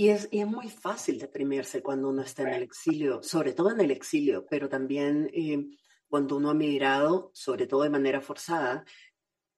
Y 0.00 0.10
es, 0.10 0.28
y 0.30 0.42
es 0.42 0.46
muy 0.46 0.68
fácil 0.68 1.18
deprimirse 1.18 1.82
cuando 1.82 2.10
uno 2.10 2.22
está 2.22 2.42
en 2.42 2.54
el 2.54 2.62
exilio, 2.62 3.20
sobre 3.20 3.52
todo 3.52 3.72
en 3.72 3.80
el 3.80 3.90
exilio, 3.90 4.46
pero 4.48 4.68
también 4.68 5.28
eh, 5.34 5.66
cuando 6.08 6.36
uno 6.36 6.50
ha 6.50 6.54
migrado, 6.54 7.32
sobre 7.34 7.66
todo 7.66 7.82
de 7.82 7.90
manera 7.90 8.20
forzada, 8.20 8.84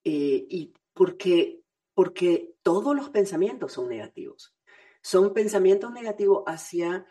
eh, 0.02 0.46
y 0.48 0.72
porque, 0.94 1.60
porque 1.92 2.54
todos 2.62 2.96
los 2.96 3.10
pensamientos 3.10 3.74
son 3.74 3.90
negativos. 3.90 4.56
Son 5.02 5.34
pensamientos 5.34 5.92
negativos 5.92 6.44
hacia 6.46 7.04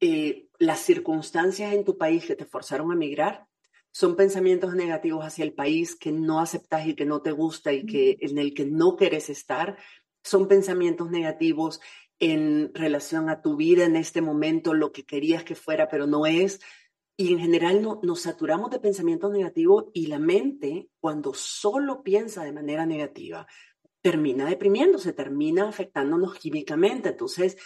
eh, 0.00 0.48
las 0.58 0.80
circunstancias 0.80 1.72
en 1.72 1.84
tu 1.84 1.96
país 1.96 2.26
que 2.26 2.34
te 2.34 2.46
forzaron 2.46 2.90
a 2.90 2.96
migrar, 2.96 3.46
son 3.92 4.16
pensamientos 4.16 4.74
negativos 4.74 5.24
hacia 5.24 5.44
el 5.44 5.54
país 5.54 5.94
que 5.94 6.10
no 6.10 6.40
aceptas 6.40 6.84
y 6.88 6.96
que 6.96 7.04
no 7.04 7.22
te 7.22 7.30
gusta 7.30 7.72
y 7.72 7.86
que 7.86 8.16
en 8.20 8.38
el 8.38 8.54
que 8.54 8.66
no 8.66 8.96
quieres 8.96 9.30
estar. 9.30 9.78
Son 10.24 10.48
pensamientos 10.48 11.08
negativos 11.12 11.80
en 12.18 12.72
relación 12.74 13.28
a 13.28 13.42
tu 13.42 13.56
vida 13.56 13.84
en 13.84 13.96
este 13.96 14.20
momento, 14.22 14.74
lo 14.74 14.92
que 14.92 15.04
querías 15.04 15.44
que 15.44 15.54
fuera, 15.54 15.88
pero 15.88 16.06
no 16.06 16.26
es. 16.26 16.60
Y 17.16 17.32
en 17.32 17.38
general 17.38 17.82
no, 17.82 18.00
nos 18.02 18.22
saturamos 18.22 18.70
de 18.70 18.80
pensamientos 18.80 19.32
negativos 19.32 19.86
y 19.92 20.06
la 20.06 20.18
mente, 20.18 20.88
cuando 21.00 21.34
solo 21.34 22.02
piensa 22.02 22.44
de 22.44 22.52
manera 22.52 22.86
negativa, 22.86 23.46
termina 24.02 24.46
deprimiéndose, 24.46 25.12
termina 25.12 25.68
afectándonos 25.68 26.34
químicamente. 26.38 27.10
Entonces, 27.10 27.56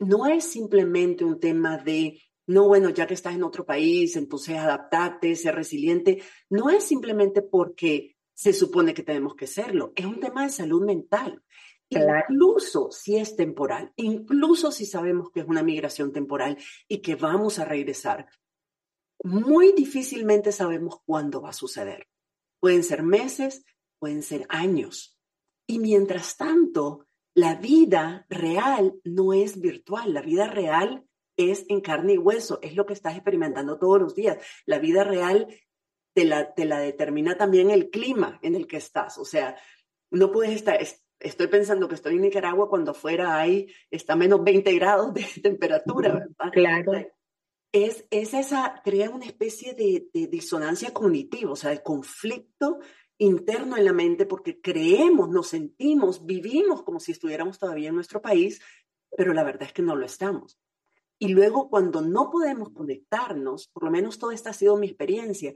no 0.00 0.26
es 0.26 0.44
simplemente 0.44 1.24
un 1.24 1.40
tema 1.40 1.76
de 1.78 2.20
no, 2.46 2.66
bueno, 2.66 2.90
ya 2.90 3.06
que 3.06 3.14
estás 3.14 3.34
en 3.34 3.44
otro 3.44 3.64
país, 3.64 4.16
entonces 4.16 4.56
adaptate, 4.56 5.36
ser 5.36 5.54
resiliente. 5.54 6.22
No 6.50 6.70
es 6.70 6.84
simplemente 6.84 7.42
porque 7.42 8.16
se 8.34 8.52
supone 8.52 8.94
que 8.94 9.02
tenemos 9.02 9.34
que 9.36 9.46
serlo, 9.46 9.92
es 9.94 10.06
un 10.06 10.20
tema 10.20 10.44
de 10.44 10.50
salud 10.50 10.84
mental. 10.84 11.42
Incluso 12.00 12.90
si 12.90 13.16
es 13.16 13.36
temporal, 13.36 13.92
incluso 13.96 14.72
si 14.72 14.86
sabemos 14.86 15.30
que 15.30 15.40
es 15.40 15.46
una 15.46 15.62
migración 15.62 16.12
temporal 16.12 16.56
y 16.88 17.02
que 17.02 17.14
vamos 17.14 17.58
a 17.58 17.64
regresar, 17.64 18.28
muy 19.22 19.72
difícilmente 19.72 20.52
sabemos 20.52 21.00
cuándo 21.04 21.40
va 21.40 21.50
a 21.50 21.54
suceder. 21.54 22.08
Pueden 22.60 22.82
ser 22.82 23.02
meses, 23.02 23.64
pueden 23.98 24.22
ser 24.22 24.46
años. 24.48 25.18
Y 25.66 25.78
mientras 25.78 26.36
tanto, 26.36 27.06
la 27.34 27.54
vida 27.54 28.26
real 28.28 29.00
no 29.04 29.32
es 29.32 29.60
virtual, 29.60 30.12
la 30.12 30.22
vida 30.22 30.46
real 30.46 31.04
es 31.36 31.64
en 31.68 31.80
carne 31.80 32.14
y 32.14 32.18
hueso, 32.18 32.58
es 32.62 32.74
lo 32.74 32.84
que 32.84 32.92
estás 32.92 33.14
experimentando 33.14 33.78
todos 33.78 34.00
los 34.00 34.14
días. 34.14 34.38
La 34.66 34.78
vida 34.78 35.04
real 35.04 35.48
te 36.14 36.24
la, 36.24 36.52
te 36.52 36.64
la 36.64 36.78
determina 36.80 37.36
también 37.36 37.70
el 37.70 37.90
clima 37.90 38.38
en 38.42 38.54
el 38.54 38.66
que 38.66 38.76
estás. 38.76 39.18
O 39.18 39.24
sea, 39.24 39.56
no 40.10 40.30
puedes 40.30 40.52
estar, 40.52 40.78
estoy 41.22 41.46
pensando 41.46 41.88
que 41.88 41.94
estoy 41.94 42.16
en 42.16 42.22
Nicaragua 42.22 42.68
cuando 42.68 42.90
afuera 42.90 43.38
hay, 43.38 43.72
está 43.90 44.16
menos 44.16 44.42
20 44.44 44.72
grados 44.74 45.14
de 45.14 45.24
temperatura, 45.42 46.14
¿verdad? 46.14 46.52
Claro. 46.52 46.92
Es, 47.72 48.04
es 48.10 48.34
esa, 48.34 48.82
crea 48.84 49.08
una 49.08 49.24
especie 49.24 49.72
de, 49.72 50.08
de 50.12 50.26
disonancia 50.26 50.92
cognitiva, 50.92 51.52
o 51.52 51.56
sea, 51.56 51.70
de 51.70 51.82
conflicto 51.82 52.80
interno 53.16 53.76
en 53.76 53.84
la 53.84 53.92
mente 53.92 54.26
porque 54.26 54.60
creemos, 54.60 55.30
nos 55.30 55.48
sentimos, 55.48 56.26
vivimos 56.26 56.82
como 56.82 57.00
si 57.00 57.12
estuviéramos 57.12 57.58
todavía 57.58 57.88
en 57.88 57.94
nuestro 57.94 58.20
país, 58.20 58.60
pero 59.16 59.32
la 59.32 59.44
verdad 59.44 59.62
es 59.62 59.72
que 59.72 59.82
no 59.82 59.96
lo 59.96 60.04
estamos. 60.04 60.58
Y 61.18 61.28
luego 61.28 61.70
cuando 61.70 62.00
no 62.00 62.30
podemos 62.30 62.70
conectarnos, 62.70 63.68
por 63.68 63.84
lo 63.84 63.90
menos 63.90 64.18
toda 64.18 64.34
esta 64.34 64.50
ha 64.50 64.54
sido 64.54 64.76
mi 64.76 64.88
experiencia, 64.88 65.54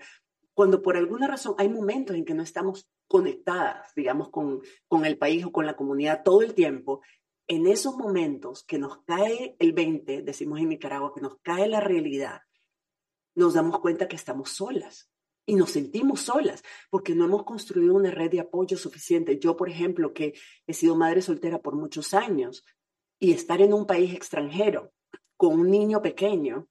cuando 0.57 0.81
por 0.81 0.97
alguna 0.97 1.27
razón 1.27 1.55
hay 1.59 1.69
momentos 1.69 2.16
en 2.16 2.25
que 2.25 2.33
no 2.33 2.42
estamos 2.42 2.88
conectadas, 3.07 3.92
digamos, 3.95 4.31
con, 4.31 4.62
con 4.88 5.05
el 5.05 5.19
país 5.19 5.45
o 5.45 5.53
con 5.53 5.66
la 5.66 5.77
comunidad 5.77 6.23
todo 6.25 6.40
el 6.40 6.55
tiempo, 6.55 7.03
en 7.47 7.66
esos 7.66 7.95
momentos 7.95 8.64
que 8.64 8.79
nos 8.79 9.03
cae 9.05 9.55
el 9.59 9.75
20, 9.75 10.23
decimos 10.23 10.59
en 10.59 10.71
Nicaragua, 10.71 11.12
que 11.14 11.21
nos 11.21 11.37
cae 11.42 11.69
la 11.69 11.81
realidad, 11.81 12.40
nos 13.35 13.53
damos 13.53 13.81
cuenta 13.81 14.09
que 14.09 14.16
estamos 14.16 14.49
solas 14.49 15.11
y 15.45 15.57
nos 15.57 15.73
sentimos 15.73 16.23
solas 16.23 16.62
porque 16.88 17.14
no 17.14 17.27
hemos 17.27 17.45
construido 17.45 17.95
una 17.95 18.11
red 18.11 18.31
de 18.31 18.40
apoyo 18.40 18.79
suficiente. 18.79 19.38
Yo, 19.38 19.59
por 19.59 19.69
ejemplo, 19.69 20.14
que 20.14 20.33
he 20.66 20.73
sido 20.73 20.97
madre 20.97 21.21
soltera 21.21 21.61
por 21.61 21.77
muchos 21.77 22.14
años 22.14 22.64
y 23.19 23.33
estar 23.33 23.61
en 23.61 23.75
un 23.75 23.87
país 23.87 24.14
extranjero 24.14 24.95
con 25.37 25.61
un 25.61 25.71
niño 25.71 26.01
pequeño, 26.01 26.66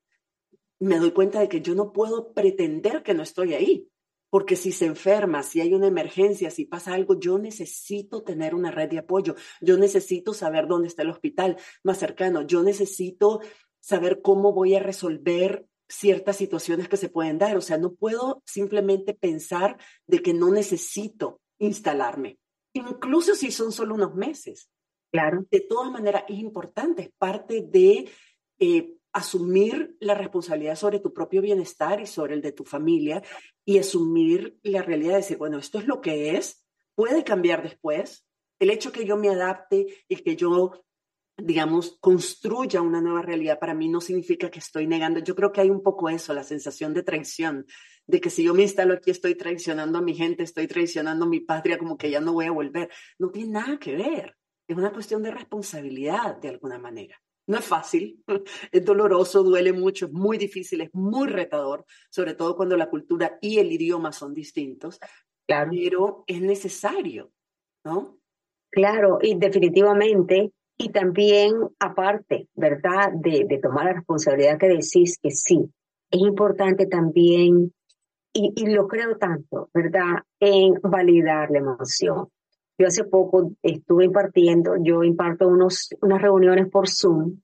me 0.79 0.99
doy 0.99 1.11
cuenta 1.11 1.39
de 1.39 1.49
que 1.49 1.61
yo 1.61 1.75
no 1.75 1.91
puedo 1.91 2.33
pretender 2.33 3.03
que 3.03 3.13
no 3.13 3.23
estoy 3.23 3.53
ahí, 3.53 3.89
porque 4.29 4.55
si 4.55 4.71
se 4.71 4.85
enferma, 4.85 5.43
si 5.43 5.61
hay 5.61 5.73
una 5.73 5.87
emergencia, 5.87 6.51
si 6.51 6.65
pasa 6.65 6.93
algo, 6.93 7.19
yo 7.19 7.37
necesito 7.37 8.23
tener 8.23 8.53
una 8.53 8.71
red 8.71 8.89
de 8.89 8.99
apoyo, 8.99 9.35
yo 9.61 9.77
necesito 9.77 10.33
saber 10.33 10.67
dónde 10.67 10.87
está 10.87 11.03
el 11.03 11.09
hospital 11.09 11.57
más 11.83 11.99
cercano, 11.99 12.41
yo 12.41 12.63
necesito 12.63 13.39
saber 13.79 14.21
cómo 14.21 14.51
voy 14.51 14.75
a 14.75 14.79
resolver 14.79 15.67
ciertas 15.87 16.37
situaciones 16.37 16.89
que 16.89 16.97
se 16.97 17.09
pueden 17.09 17.37
dar, 17.37 17.55
o 17.55 17.61
sea, 17.61 17.77
no 17.77 17.93
puedo 17.93 18.41
simplemente 18.45 19.13
pensar 19.13 19.77
de 20.07 20.21
que 20.21 20.33
no 20.33 20.51
necesito 20.51 21.39
instalarme, 21.59 22.39
incluso 22.73 23.35
si 23.35 23.51
son 23.51 23.71
solo 23.71 23.95
unos 23.95 24.15
meses. 24.15 24.69
Claro. 25.11 25.45
De 25.49 25.61
todas 25.61 25.89
maneras, 25.91 26.25
es 26.27 26.37
importante, 26.39 27.03
es 27.03 27.11
parte 27.17 27.61
de 27.61 28.09
eh, 28.59 28.95
asumir 29.15 29.95
la 30.01 30.13
responsabilidad 30.13 30.75
sobre 30.75 30.99
tu 30.99 31.13
propio 31.13 31.41
bienestar 31.41 32.01
y 32.01 32.05
sobre 32.05 32.33
el 32.33 32.41
de 32.41 32.51
tu 32.51 32.65
familia 32.65 33.23
y 33.63 33.77
asumir 33.77 34.59
la 34.61 34.81
realidad 34.81 35.11
de 35.11 35.17
decir, 35.17 35.37
bueno, 35.37 35.57
esto 35.57 35.79
es 35.79 35.87
lo 35.87 36.01
que 36.01 36.35
es, 36.35 36.65
puede 36.95 37.23
cambiar 37.23 37.63
después. 37.63 38.27
El 38.59 38.69
hecho 38.69 38.91
que 38.91 39.05
yo 39.05 39.15
me 39.15 39.29
adapte 39.29 40.03
y 40.09 40.17
que 40.17 40.35
yo 40.35 40.85
digamos, 41.37 41.97
construya 41.99 42.81
una 42.81 43.01
nueva 43.01 43.21
realidad, 43.21 43.59
para 43.59 43.73
mí 43.73 43.89
no 43.89 43.99
significa 43.99 44.49
que 44.49 44.59
estoy 44.59 44.87
negando. 44.87 45.19
Yo 45.19 45.35
creo 45.35 45.51
que 45.51 45.59
hay 45.59 45.69
un 45.69 45.83
poco 45.83 46.07
eso, 46.07 46.33
la 46.33 46.43
sensación 46.43 46.93
de 46.93 47.03
traición, 47.03 47.65
de 48.07 48.21
que 48.21 48.29
si 48.29 48.43
yo 48.43 48.53
me 48.53 48.61
instalo 48.61 48.93
aquí 48.93 49.11
estoy 49.11 49.35
traicionando 49.35 49.97
a 49.97 50.01
mi 50.01 50.13
gente, 50.13 50.43
estoy 50.43 50.67
traicionando 50.67 51.25
a 51.25 51.27
mi 51.27 51.41
patria, 51.41 51.77
como 51.77 51.97
que 51.97 52.09
ya 52.09 52.21
no 52.21 52.31
voy 52.31 52.45
a 52.45 52.51
volver. 52.51 52.89
No 53.19 53.31
tiene 53.31 53.51
nada 53.51 53.77
que 53.77 53.97
ver. 53.97 54.37
Es 54.65 54.77
una 54.77 54.93
cuestión 54.93 55.23
de 55.23 55.31
responsabilidad, 55.31 56.37
de 56.37 56.49
alguna 56.49 56.79
manera. 56.79 57.21
No 57.47 57.57
es 57.59 57.65
fácil, 57.65 58.23
es 58.71 58.83
doloroso, 58.83 59.43
duele 59.43 59.73
mucho, 59.73 60.07
es 60.07 60.11
muy 60.11 60.37
difícil, 60.37 60.81
es 60.81 60.89
muy 60.93 61.27
retador, 61.27 61.85
sobre 62.09 62.33
todo 62.33 62.55
cuando 62.55 62.75
la 62.75 62.89
cultura 62.89 63.37
y 63.41 63.59
el 63.59 63.71
idioma 63.71 64.11
son 64.11 64.33
distintos, 64.33 64.99
claro. 65.47 65.71
pero 65.71 66.23
es 66.27 66.41
necesario, 66.41 67.31
¿no? 67.83 68.17
Claro, 68.71 69.19
y 69.21 69.35
definitivamente 69.35 70.51
y 70.77 70.89
también, 70.89 71.53
aparte, 71.79 72.49
¿verdad?, 72.53 73.11
de, 73.13 73.45
de, 73.47 73.59
tomar 73.59 73.85
la 73.85 73.93
responsabilidad 73.93 74.59
que 74.59 74.67
decís 74.67 75.17
que 75.21 75.31
sí, 75.31 75.71
es 76.11 76.19
importante 76.19 76.85
también, 76.87 77.73
y, 78.33 78.53
y, 78.55 78.65
lo 78.67 78.87
creo 78.87 79.17
tanto, 79.17 79.69
¿verdad?, 79.73 80.23
en 80.39 80.73
validar 80.83 81.49
la 81.49 81.59
emoción. 81.59 82.27
Yo 82.77 82.87
hace 82.87 83.05
poco 83.05 83.51
estuve 83.61 84.05
impartiendo, 84.05 84.75
yo 84.81 85.03
imparto 85.03 85.47
unos, 85.47 85.89
unas 86.01 86.21
reuniones 86.21 86.69
por 86.69 86.89
Zoom 86.89 87.39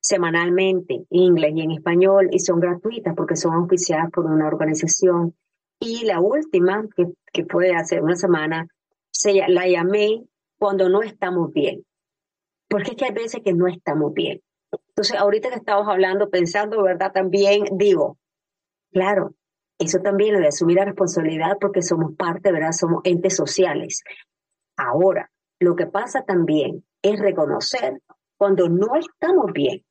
semanalmente 0.00 1.04
en 1.10 1.20
inglés 1.20 1.52
y 1.56 1.62
en 1.62 1.72
español 1.72 2.28
y 2.30 2.38
son 2.38 2.60
gratuitas 2.60 3.14
porque 3.16 3.36
son 3.36 3.54
auspiciadas 3.54 4.10
por 4.12 4.26
una 4.26 4.46
organización. 4.46 5.34
Y 5.80 6.04
la 6.04 6.20
última, 6.20 6.86
que, 6.96 7.06
que 7.32 7.44
fue 7.44 7.74
hace 7.74 8.00
una 8.00 8.14
semana, 8.14 8.68
se, 9.10 9.34
la 9.48 9.66
llamé 9.66 10.24
cuando 10.58 10.88
no 10.88 11.02
estamos 11.02 11.52
bien 11.52 11.84
porque 12.68 12.90
es 12.90 12.96
que 12.96 13.06
hay 13.06 13.12
veces 13.12 13.40
que 13.42 13.54
no 13.54 13.66
estamos 13.66 14.12
bien. 14.12 14.40
Entonces, 14.90 15.16
ahorita 15.16 15.48
que 15.48 15.56
estamos 15.56 15.88
hablando, 15.88 16.28
pensando, 16.28 16.82
¿verdad? 16.82 17.12
También 17.12 17.64
digo, 17.72 18.18
claro, 18.92 19.34
eso 19.78 20.00
también 20.00 20.34
lo 20.34 20.40
de 20.40 20.48
asumir 20.48 20.76
la 20.76 20.84
responsabilidad 20.84 21.56
porque 21.60 21.82
somos 21.82 22.14
parte, 22.16 22.52
¿verdad? 22.52 22.72
Somos 22.72 23.00
entes 23.04 23.34
sociales. 23.34 24.02
Ahora, 24.78 25.30
lo 25.60 25.74
que 25.74 25.86
pasa 25.86 26.22
también 26.22 26.84
es 27.02 27.18
reconocer 27.18 28.00
cuando 28.38 28.68
no 28.68 28.94
estamos 28.94 29.52
bien. 29.52 29.84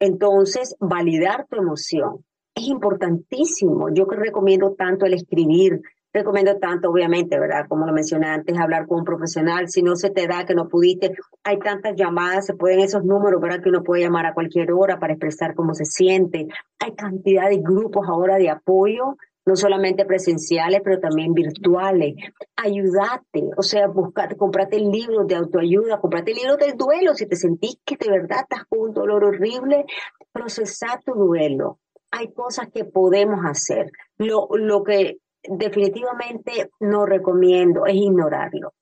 Entonces, 0.00 0.76
validar 0.80 1.46
tu 1.48 1.56
emoción 1.56 2.24
es 2.54 2.64
importantísimo. 2.66 3.88
Yo 3.94 4.06
que 4.08 4.16
recomiendo 4.16 4.74
tanto 4.74 5.06
el 5.06 5.14
escribir, 5.14 5.80
recomiendo 6.12 6.58
tanto, 6.58 6.90
obviamente, 6.90 7.38
¿verdad? 7.38 7.66
Como 7.68 7.86
lo 7.86 7.92
mencioné 7.92 8.26
antes, 8.26 8.58
hablar 8.58 8.86
con 8.86 8.98
un 8.98 9.04
profesional. 9.04 9.68
Si 9.68 9.82
no 9.82 9.94
se 9.94 10.10
te 10.10 10.26
da, 10.26 10.44
que 10.44 10.54
no 10.54 10.68
pudiste, 10.68 11.14
hay 11.44 11.58
tantas 11.60 11.94
llamadas, 11.94 12.46
se 12.46 12.54
pueden 12.54 12.80
esos 12.80 13.04
números, 13.04 13.40
¿verdad? 13.40 13.62
Que 13.62 13.68
uno 13.68 13.84
puede 13.84 14.02
llamar 14.02 14.26
a 14.26 14.34
cualquier 14.34 14.72
hora 14.72 14.98
para 14.98 15.12
expresar 15.12 15.54
cómo 15.54 15.72
se 15.72 15.84
siente. 15.84 16.48
Hay 16.80 16.94
cantidad 16.96 17.48
de 17.48 17.58
grupos 17.58 18.08
ahora 18.08 18.36
de 18.36 18.50
apoyo, 18.50 19.16
no 19.46 19.54
solamente 19.54 20.04
presenciales, 20.04 20.80
pero 20.82 20.98
también 20.98 21.32
virtuales. 21.32 22.14
Ayúdate, 22.56 23.48
o 23.56 23.62
sea, 23.62 23.86
buscate, 23.86 24.36
comprate 24.36 24.80
libros 24.80 25.26
de 25.28 25.36
autoayuda, 25.36 26.00
comprate 26.00 26.34
libros 26.34 26.58
del 26.58 26.76
duelo. 26.76 27.14
Si 27.14 27.26
te 27.26 27.36
sentís 27.36 27.78
que 27.84 27.96
de 27.96 28.10
verdad 28.10 28.40
estás 28.42 28.64
con 28.68 28.80
un 28.80 28.92
dolor 28.92 29.24
horrible, 29.24 29.86
procesar 30.32 31.00
tu 31.04 31.14
duelo. 31.14 31.78
Hay 32.10 32.32
cosas 32.32 32.68
que 32.74 32.84
podemos 32.84 33.40
hacer. 33.44 33.92
Lo, 34.18 34.48
lo 34.50 34.82
que 34.82 35.18
definitivamente 35.44 36.70
no 36.80 37.06
recomiendo 37.06 37.86
es 37.86 37.94
ignorarlo. 37.94 38.74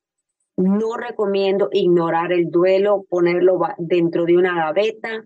No 0.56 0.96
recomiendo 0.96 1.68
ignorar 1.72 2.32
el 2.32 2.50
duelo, 2.50 3.04
ponerlo 3.10 3.58
dentro 3.76 4.24
de 4.24 4.36
una 4.36 4.54
gaveta. 4.54 5.24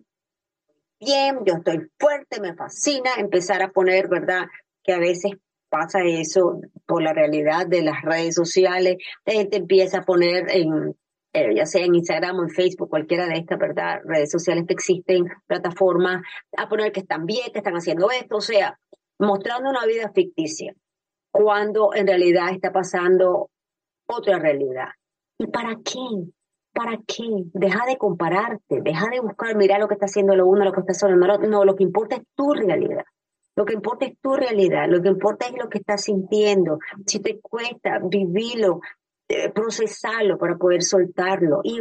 Bien, 0.98 1.38
yo 1.44 1.54
estoy 1.54 1.86
fuerte, 1.96 2.40
me 2.40 2.56
fascina 2.56 3.10
empezar 3.18 3.62
a 3.62 3.70
poner, 3.70 4.08
¿verdad? 4.08 4.46
Que 4.88 4.94
a 4.94 4.98
veces 4.98 5.32
pasa 5.68 5.98
eso 6.02 6.62
por 6.86 7.02
la 7.02 7.12
realidad 7.12 7.66
de 7.66 7.82
las 7.82 8.00
redes 8.00 8.34
sociales. 8.34 8.96
La 9.26 9.34
gente 9.34 9.58
empieza 9.58 9.98
a 9.98 10.04
poner 10.06 10.46
en, 10.48 10.96
eh, 11.34 11.54
ya 11.54 11.66
sea 11.66 11.84
en 11.84 11.94
Instagram 11.94 12.38
o 12.38 12.44
en 12.44 12.48
Facebook, 12.48 12.88
cualquiera 12.88 13.26
de 13.26 13.34
estas, 13.34 13.58
¿verdad? 13.58 14.00
Redes 14.02 14.30
sociales 14.30 14.64
que 14.66 14.72
existen, 14.72 15.26
plataformas, 15.46 16.22
a 16.56 16.70
poner 16.70 16.90
que 16.90 17.00
están 17.00 17.26
bien, 17.26 17.52
que 17.52 17.58
están 17.58 17.74
haciendo 17.74 18.10
esto, 18.10 18.36
o 18.36 18.40
sea, 18.40 18.78
mostrando 19.18 19.68
una 19.68 19.84
vida 19.84 20.10
ficticia 20.14 20.74
cuando 21.30 21.90
en 21.94 22.06
realidad 22.06 22.48
está 22.50 22.72
pasando 22.72 23.50
otra 24.08 24.38
realidad. 24.38 24.88
¿Y 25.36 25.48
para 25.48 25.76
qué? 25.84 26.30
¿Para 26.72 26.96
qué? 27.06 27.28
Deja 27.52 27.84
de 27.84 27.98
compararte, 27.98 28.80
deja 28.80 29.10
de 29.10 29.20
buscar, 29.20 29.54
mirar 29.54 29.80
lo 29.80 29.86
que 29.86 29.94
está 29.96 30.06
haciendo 30.06 30.34
lo 30.34 30.46
uno, 30.46 30.64
lo 30.64 30.72
que 30.72 30.80
está 30.80 30.92
haciendo 30.92 31.26
lo 31.26 31.34
otro. 31.34 31.46
No, 31.46 31.66
lo 31.66 31.76
que 31.76 31.84
importa 31.84 32.16
es 32.16 32.22
tu 32.34 32.54
realidad. 32.54 33.04
Lo 33.58 33.64
que 33.64 33.74
importa 33.74 34.06
es 34.06 34.16
tu 34.20 34.36
realidad, 34.36 34.88
lo 34.88 35.02
que 35.02 35.08
importa 35.08 35.46
es 35.46 35.52
lo 35.58 35.68
que 35.68 35.78
estás 35.78 36.04
sintiendo. 36.04 36.78
Si 37.04 37.18
te 37.18 37.40
cuesta 37.40 37.98
vivirlo, 38.00 38.78
eh, 39.28 39.50
procesarlo 39.50 40.38
para 40.38 40.56
poder 40.56 40.84
soltarlo 40.84 41.62
y 41.64 41.80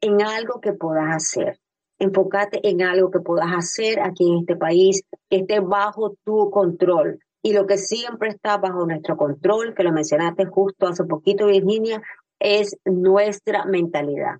en 0.00 0.22
algo 0.22 0.58
que 0.58 0.72
puedas 0.72 1.14
hacer. 1.14 1.60
Enfócate 1.98 2.66
en 2.66 2.80
algo 2.80 3.10
que 3.10 3.20
puedas 3.20 3.52
hacer 3.54 4.00
aquí 4.00 4.26
en 4.26 4.38
este 4.38 4.56
país, 4.56 5.02
que 5.28 5.40
esté 5.40 5.60
bajo 5.60 6.16
tu 6.24 6.48
control. 6.48 7.18
Y 7.42 7.52
lo 7.52 7.66
que 7.66 7.76
siempre 7.76 8.30
está 8.30 8.56
bajo 8.56 8.86
nuestro 8.86 9.18
control, 9.18 9.74
que 9.74 9.84
lo 9.84 9.92
mencionaste 9.92 10.46
justo 10.46 10.86
hace 10.86 11.04
poquito, 11.04 11.48
Virginia, 11.48 12.00
es 12.38 12.74
nuestra 12.86 13.66
mentalidad. 13.66 14.38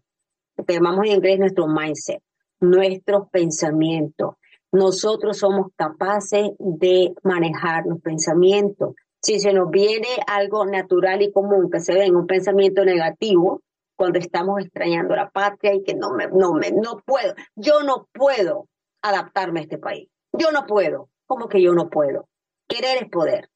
Lo 0.56 0.64
que 0.64 0.72
llamamos 0.72 1.04
en 1.04 1.16
inglés 1.16 1.38
nuestro 1.38 1.66
mindset, 1.66 2.22
nuestros 2.60 3.28
pensamientos. 3.28 4.36
Nosotros 4.72 5.38
somos 5.38 5.68
capaces 5.76 6.50
de 6.58 7.12
manejar 7.22 7.84
los 7.86 8.00
pensamientos. 8.00 8.94
Si 9.20 9.38
se 9.38 9.52
nos 9.52 9.70
viene 9.70 10.08
algo 10.26 10.64
natural 10.64 11.22
y 11.22 11.32
común 11.32 11.70
que 11.70 11.80
se 11.80 11.94
ve 11.94 12.06
en 12.06 12.16
un 12.16 12.26
pensamiento 12.26 12.84
negativo, 12.84 13.62
cuando 13.96 14.18
estamos 14.18 14.62
extrañando 14.62 15.14
la 15.14 15.28
patria 15.28 15.74
y 15.74 15.82
que 15.82 15.94
no 15.94 16.12
me, 16.12 16.26
no 16.28 16.54
me, 16.54 16.70
no 16.70 17.02
puedo, 17.04 17.34
yo 17.54 17.82
no 17.82 18.08
puedo 18.14 18.66
adaptarme 19.02 19.60
a 19.60 19.62
este 19.64 19.76
país. 19.76 20.08
Yo 20.32 20.52
no 20.52 20.66
puedo. 20.66 21.10
¿Cómo 21.26 21.48
que 21.48 21.60
yo 21.60 21.74
no 21.74 21.90
puedo? 21.90 22.26
Querer 22.66 23.02
es 23.02 23.10
poder. 23.10 23.50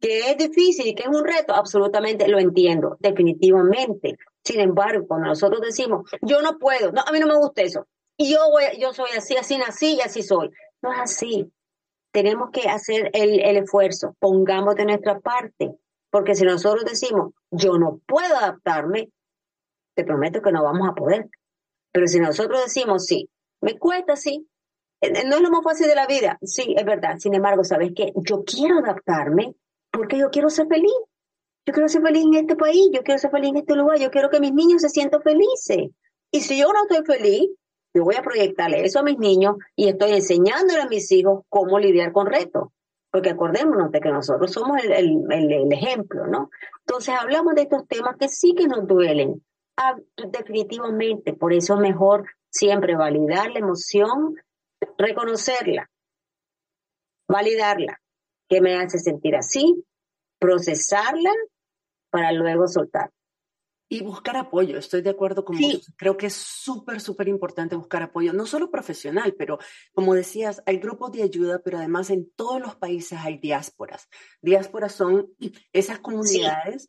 Que 0.00 0.30
es 0.30 0.36
difícil 0.36 0.86
y 0.86 0.94
que 0.94 1.02
es 1.02 1.08
un 1.08 1.24
reto, 1.24 1.54
absolutamente 1.54 2.28
lo 2.28 2.38
entiendo, 2.38 2.96
definitivamente. 3.00 4.18
Sin 4.44 4.60
embargo, 4.60 5.06
cuando 5.06 5.28
nosotros 5.28 5.60
decimos, 5.60 6.08
yo 6.22 6.42
no 6.42 6.58
puedo, 6.58 6.92
no, 6.92 7.02
a 7.06 7.10
mí 7.12 7.18
no 7.18 7.26
me 7.26 7.36
gusta 7.36 7.62
eso, 7.62 7.86
y 8.16 8.32
yo, 8.32 8.38
voy, 8.50 8.64
yo 8.78 8.92
soy 8.92 9.10
así, 9.16 9.36
así 9.36 9.58
nací 9.58 9.94
y 9.94 10.00
así 10.00 10.22
soy. 10.22 10.50
No 10.80 10.92
es 10.92 11.00
así. 11.00 11.52
Tenemos 12.12 12.50
que 12.50 12.68
hacer 12.68 13.10
el, 13.14 13.40
el 13.40 13.56
esfuerzo, 13.56 14.16
pongamos 14.18 14.74
de 14.74 14.84
nuestra 14.84 15.18
parte, 15.20 15.74
porque 16.10 16.34
si 16.34 16.44
nosotros 16.44 16.84
decimos, 16.84 17.32
yo 17.50 17.78
no 17.78 18.00
puedo 18.06 18.36
adaptarme, 18.36 19.10
te 19.94 20.04
prometo 20.04 20.42
que 20.42 20.52
no 20.52 20.62
vamos 20.62 20.88
a 20.88 20.94
poder. 20.94 21.28
Pero 21.90 22.06
si 22.06 22.20
nosotros 22.20 22.62
decimos, 22.64 23.06
sí, 23.06 23.30
me 23.60 23.78
cuesta, 23.78 24.16
sí, 24.16 24.46
eh, 25.00 25.24
no 25.26 25.36
es 25.36 25.42
lo 25.42 25.50
más 25.50 25.64
fácil 25.64 25.88
de 25.88 25.94
la 25.94 26.06
vida, 26.06 26.38
sí, 26.42 26.74
es 26.76 26.84
verdad. 26.84 27.18
Sin 27.18 27.34
embargo, 27.34 27.64
¿sabes 27.64 27.92
qué? 27.94 28.12
Yo 28.16 28.44
quiero 28.44 28.78
adaptarme 28.78 29.54
porque 29.90 30.18
yo 30.18 30.30
quiero 30.30 30.50
ser 30.50 30.66
feliz. 30.68 30.92
Yo 31.64 31.72
quiero 31.72 31.88
ser 31.88 32.02
feliz 32.02 32.24
en 32.24 32.34
este 32.34 32.56
país, 32.56 32.88
yo 32.92 33.02
quiero 33.02 33.18
ser 33.18 33.30
feliz 33.30 33.50
en 33.50 33.58
este 33.58 33.76
lugar, 33.76 33.98
yo 33.98 34.10
quiero 34.10 34.30
que 34.30 34.40
mis 34.40 34.52
niños 34.52 34.82
se 34.82 34.88
sientan 34.88 35.22
felices. 35.22 35.90
Y 36.32 36.40
si 36.40 36.58
yo 36.58 36.72
no 36.72 36.82
estoy 36.82 37.04
feliz, 37.04 37.50
yo 37.94 38.04
voy 38.04 38.14
a 38.16 38.22
proyectarle 38.22 38.84
eso 38.84 39.00
a 39.00 39.02
mis 39.02 39.18
niños 39.18 39.56
y 39.76 39.88
estoy 39.88 40.12
enseñándole 40.12 40.82
a 40.82 40.88
mis 40.88 41.10
hijos 41.12 41.44
cómo 41.48 41.78
lidiar 41.78 42.12
con 42.12 42.26
retos. 42.26 42.68
Porque 43.10 43.30
acordémonos 43.30 43.92
de 43.92 44.00
que 44.00 44.10
nosotros 44.10 44.50
somos 44.50 44.82
el, 44.82 45.70
ejemplo, 45.70 46.26
¿no? 46.26 46.48
Entonces 46.80 47.14
hablamos 47.14 47.54
de 47.54 47.62
estos 47.62 47.86
temas 47.86 48.16
que 48.16 48.28
sí 48.28 48.54
que 48.54 48.66
nos 48.66 48.86
duelen. 48.86 49.44
Ah, 49.76 49.96
definitivamente, 50.30 51.34
por 51.34 51.52
eso 51.52 51.74
es 51.74 51.80
mejor 51.80 52.24
siempre 52.48 52.96
validar 52.96 53.50
la 53.50 53.58
emoción, 53.58 54.36
reconocerla, 54.96 55.90
validarla, 57.28 58.00
que 58.48 58.62
me 58.62 58.76
hace 58.76 58.98
sentir 58.98 59.36
así, 59.36 59.84
procesarla 60.38 61.32
para 62.10 62.32
luego 62.32 62.66
soltar. 62.66 63.10
Y 63.92 64.02
buscar 64.02 64.38
apoyo, 64.38 64.78
estoy 64.78 65.02
de 65.02 65.10
acuerdo 65.10 65.44
con 65.44 65.60
vos. 65.60 65.92
Creo 65.98 66.16
que 66.16 66.28
es 66.28 66.32
súper, 66.32 66.98
súper 66.98 67.28
importante 67.28 67.76
buscar 67.76 68.02
apoyo, 68.02 68.32
no 68.32 68.46
solo 68.46 68.70
profesional, 68.70 69.34
pero 69.36 69.58
como 69.92 70.14
decías, 70.14 70.62
hay 70.64 70.78
grupos 70.78 71.12
de 71.12 71.22
ayuda, 71.22 71.60
pero 71.62 71.76
además 71.76 72.08
en 72.08 72.30
todos 72.34 72.58
los 72.58 72.74
países 72.74 73.18
hay 73.20 73.36
diásporas. 73.36 74.08
Diásporas 74.40 74.94
son 74.94 75.28
esas 75.74 75.98
comunidades 75.98 76.88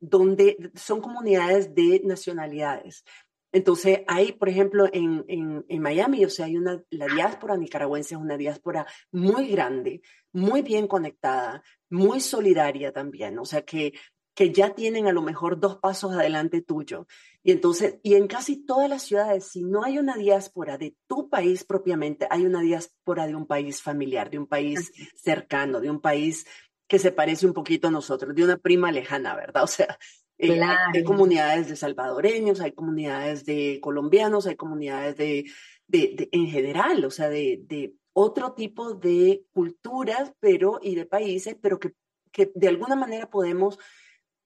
donde 0.00 0.70
son 0.76 1.00
comunidades 1.00 1.74
de 1.74 2.02
nacionalidades. 2.04 3.02
Entonces, 3.50 4.02
hay, 4.06 4.30
por 4.30 4.48
ejemplo, 4.48 4.88
en, 4.92 5.24
en, 5.26 5.82
Miami, 5.82 6.24
o 6.24 6.30
sea, 6.30 6.46
hay 6.46 6.56
una, 6.56 6.80
la 6.90 7.06
diáspora 7.06 7.56
nicaragüense 7.56 8.14
es 8.14 8.20
una 8.20 8.36
diáspora 8.36 8.86
muy 9.10 9.48
grande, 9.48 10.02
muy 10.32 10.62
bien 10.62 10.86
conectada, 10.86 11.64
muy 11.90 12.20
solidaria 12.20 12.92
también, 12.92 13.40
o 13.40 13.44
sea, 13.44 13.62
que, 13.62 13.94
que 14.38 14.52
ya 14.52 14.72
tienen 14.72 15.08
a 15.08 15.12
lo 15.12 15.20
mejor 15.20 15.58
dos 15.58 15.78
pasos 15.78 16.12
adelante 16.12 16.62
tuyo. 16.62 17.08
Y 17.42 17.50
entonces, 17.50 17.98
y 18.04 18.14
en 18.14 18.28
casi 18.28 18.64
todas 18.64 18.88
las 18.88 19.02
ciudades, 19.02 19.48
si 19.48 19.64
no 19.64 19.82
hay 19.82 19.98
una 19.98 20.14
diáspora 20.14 20.78
de 20.78 20.94
tu 21.08 21.28
país 21.28 21.64
propiamente, 21.64 22.28
hay 22.30 22.46
una 22.46 22.60
diáspora 22.60 23.26
de 23.26 23.34
un 23.34 23.48
país 23.48 23.82
familiar, 23.82 24.30
de 24.30 24.38
un 24.38 24.46
país 24.46 24.92
cercano, 25.16 25.80
de 25.80 25.90
un 25.90 26.00
país 26.00 26.46
que 26.86 27.00
se 27.00 27.10
parece 27.10 27.48
un 27.48 27.52
poquito 27.52 27.88
a 27.88 27.90
nosotros, 27.90 28.32
de 28.32 28.44
una 28.44 28.58
prima 28.58 28.92
lejana, 28.92 29.34
¿verdad? 29.34 29.62
O 29.64 29.66
sea, 29.66 29.98
eh, 30.38 30.60
hay, 30.94 31.02
comunidades 31.02 31.68
de 31.68 31.74
salvadoreños, 31.74 32.60
hay 32.60 32.70
comunidades 32.70 33.44
de 33.44 33.80
colombianos, 33.82 34.46
hay 34.46 34.54
comunidades 34.54 35.16
de, 35.16 35.50
de, 35.88 36.28
en 36.30 36.46
general, 36.46 37.04
o 37.04 37.10
sea, 37.10 37.28
de, 37.28 37.64
de 37.66 37.92
otro 38.12 38.52
tipo 38.52 38.94
de 38.94 39.42
culturas, 39.52 40.32
pero 40.38 40.78
y 40.80 40.94
de 40.94 41.06
países, 41.06 41.56
pero 41.60 41.80
que, 41.80 41.94
que 42.30 42.52
de 42.54 42.68
alguna 42.68 42.94
manera 42.94 43.28
podemos 43.28 43.80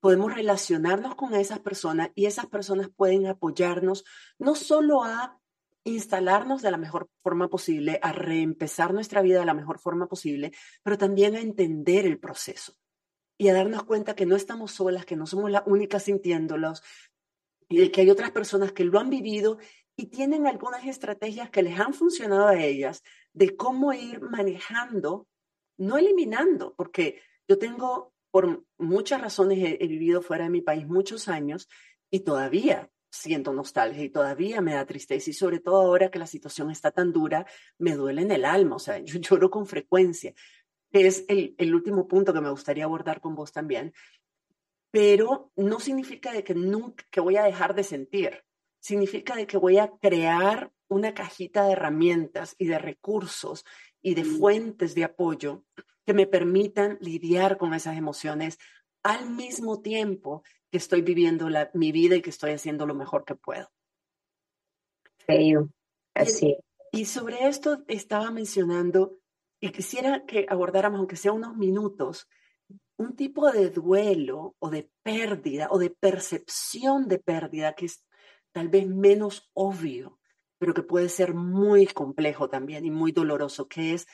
podemos 0.03 0.35
relacionarnos 0.35 1.15
con 1.15 1.33
esas 1.33 1.61
personas 1.61 2.11
y 2.17 2.27
esas 2.27 2.47
personas 2.47 2.91
pueden 2.91 3.29
apoyarnos 3.29 4.05
no 4.37 4.57
solo 4.57 5.05
a 5.05 5.39
instalarnos 5.85 6.61
de 6.61 6.73
la 6.73 6.77
mejor 6.77 7.09
forma 7.23 7.49
posible, 7.49 8.01
a 8.03 8.13
reempezar 8.13 8.93
nuestra 8.93 9.23
vida 9.23 9.39
de 9.39 9.47
la 9.47 9.55
mejor 9.55 9.79
forma 9.79 10.09
posible, 10.09 10.51
pero 10.83 10.99
también 10.99 11.37
a 11.37 11.41
entender 11.41 12.05
el 12.05 12.19
proceso 12.19 12.75
y 13.39 13.47
a 13.47 13.55
darnos 13.55 13.85
cuenta 13.85 14.17
que 14.17 14.27
no 14.27 14.35
estamos 14.35 14.73
solas, 14.73 15.07
que 15.07 15.15
no 15.15 15.25
somos 15.25 15.53
las 15.53 15.63
únicas 15.67 16.03
sintiéndolos 16.03 16.83
y 17.69 17.89
que 17.91 18.01
hay 18.01 18.11
otras 18.11 18.33
personas 18.33 18.73
que 18.73 18.85
lo 18.85 18.99
han 18.99 19.09
vivido 19.09 19.59
y 19.95 20.07
tienen 20.07 20.49
algunas 20.49 20.85
estrategias 20.85 21.49
que 21.51 21.63
les 21.63 21.79
han 21.79 21.95
funcionado 21.95 22.49
a 22.49 22.59
ellas 22.59 23.05
de 23.35 23.57
cómo 23.57 23.93
ir 23.93 24.21
manejando, 24.21 25.29
no 25.77 25.97
eliminando, 25.97 26.75
porque 26.75 27.23
yo 27.47 27.57
tengo 27.57 28.12
por 28.33 28.65
muchas 28.79 29.21
razones 29.21 29.59
he, 29.79 29.87
vivido 29.87 30.23
fuera 30.23 30.45
de 30.45 30.51
mi 30.51 30.63
país 30.63 30.87
muchos 30.89 31.29
años 31.29 31.69
y 32.11 32.21
todavía 32.21 32.91
siento 33.11 33.53
nostalgia 33.53 34.03
y 34.03 34.09
todavía 34.09 34.63
me 34.63 34.73
da 34.73 34.87
tristeza 34.87 35.29
y 35.29 35.35
sobre 35.35 35.61
todo 35.61 35.83
ahora 35.83 36.11
que 36.11 36.19
la 36.19 36.27
situación 36.27 36.71
está 36.71 36.91
tan 36.91 37.13
dura, 37.13 37.47
me 37.77 37.95
duele 37.95 38.23
en 38.23 38.33
el 38.33 38.47
alma, 38.47 38.77
o 38.77 38.79
sea, 38.79 38.99
yo 38.99 39.19
lloro 39.21 39.51
con 39.51 39.67
frecuencia. 39.67 40.35
Es 40.91 41.27
el, 41.29 41.55
el 41.59 41.75
último 41.75 42.09
punto 42.09 42.33
que 42.33 42.41
me 42.41 42.51
gustaría 42.51 42.85
abordar 42.85 43.21
con 43.21 43.35
vos 43.35 43.53
también, 43.53 43.93
pero 44.91 45.53
no 45.57 45.79
significa 45.79 46.33
de 46.33 46.43
que 46.43 46.55
nunca 46.55 47.05
que 47.11 47.21
voy 47.21 47.37
a 47.37 47.45
dejar 47.45 47.75
de 47.75 47.85
sentir, 47.85 48.45
significa 48.81 49.37
de 49.37 49.47
que 49.47 49.59
voy 49.59 49.77
a 49.77 49.91
crear 50.01 50.73
una 50.89 51.13
cajita 51.13 51.67
de 51.67 51.73
herramientas 51.73 52.55
y 52.59 52.67
de 52.67 52.79
recursos 52.79 53.65
y 54.01 54.15
de 54.15 54.25
fuentes 54.25 54.95
de 54.95 55.05
apoyo 55.05 55.65
que 56.07 56.15
me 56.15 56.27
permitan 56.27 56.99
lidiar 57.01 57.59
con 57.59 57.75
esas 57.75 57.97
emociones 57.97 58.59
al 59.03 59.31
mismo 59.31 59.81
tiempo 59.81 60.43
que 60.71 60.79
estoy 60.79 61.03
viviendo 61.03 61.49
la, 61.49 61.71
mi 61.75 61.93
vida 61.93 62.17
y 62.17 62.23
que 62.23 62.31
estoy 62.31 62.53
haciendo 62.53 62.87
lo 62.87 62.95
mejor 62.95 63.25
que 63.25 63.35
puedo. 63.35 63.71
Así. 66.15 66.57
Y, 66.93 67.05
sobre 67.07 67.49
esto 67.49 67.85
estaba 67.89 68.31
mencionando, 68.31 69.19
y 69.61 69.71
quisiera 69.71 70.25
que 70.27 70.47
abordáramos, 70.49 70.99
aunque 70.99 71.17
sea 71.17 71.33
unos 71.33 71.57
minutos, 71.57 72.29
un 72.97 73.17
tipo 73.17 73.51
de 73.51 73.71
duelo 73.71 74.57
o 74.59 74.71
de 74.71 74.91
pérdida 75.03 75.69
o 75.71 75.79
de 75.79 75.91
percepción 75.91 77.09
de 77.09 77.19
pérdida 77.19 77.75
que 77.75 77.87
es 77.87 78.05
tal 78.53 78.69
vez 78.69 78.87
menos 78.87 79.51
obvio, 79.55 80.19
pero 80.59 80.75
que 80.75 80.83
puede 80.83 81.09
ser 81.09 81.35
muy 81.35 81.87
complejo 81.87 82.49
también 82.49 82.85
y 82.85 82.91
muy 82.91 83.13
doloroso, 83.13 83.69
que 83.69 83.95
es 83.95 84.07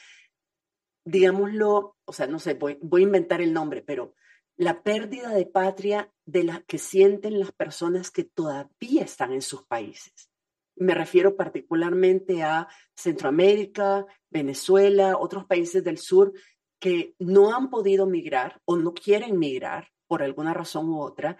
digámoslo, 1.10 1.96
o 2.04 2.12
sea, 2.12 2.26
no 2.26 2.38
sé, 2.38 2.54
voy, 2.54 2.78
a 2.80 3.00
inventar 3.00 3.40
el 3.40 3.52
nombre, 3.52 3.82
pero 3.82 4.14
la 4.56 4.82
pérdida 4.82 5.30
de 5.30 5.46
patria 5.46 6.12
de 6.26 6.44
la 6.44 6.60
que 6.62 6.78
sienten 6.78 7.40
las 7.40 7.52
personas 7.52 8.10
que 8.10 8.24
todavía 8.24 9.04
están 9.04 9.32
en 9.32 9.42
sus 9.42 9.64
países. 9.64 10.30
Me 10.76 10.94
refiero 10.94 11.36
particularmente 11.36 12.42
a 12.42 12.68
Centroamérica, 12.94 14.06
Venezuela, 14.30 15.16
otros 15.16 15.46
países 15.46 15.82
del 15.82 15.98
sur 15.98 16.32
que 16.78 17.14
no 17.18 17.54
han 17.54 17.70
podido 17.70 18.06
migrar 18.06 18.60
o 18.64 18.76
no 18.76 18.94
quieren 18.94 19.38
migrar 19.38 19.90
por 20.06 20.22
alguna 20.22 20.54
razón 20.54 20.88
u 20.88 21.00
otra, 21.00 21.36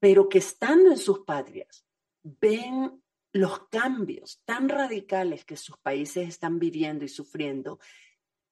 pero 0.00 0.28
que 0.28 0.38
estando 0.38 0.90
en 0.90 0.98
sus 0.98 1.20
patrias 1.20 1.86
ven 2.22 3.02
los 3.32 3.68
cambios 3.68 4.42
tan 4.44 4.68
radicales 4.68 5.44
que 5.44 5.56
sus 5.56 5.78
países 5.78 6.28
están 6.28 6.58
viviendo 6.58 7.04
y 7.04 7.08
sufriendo 7.08 7.78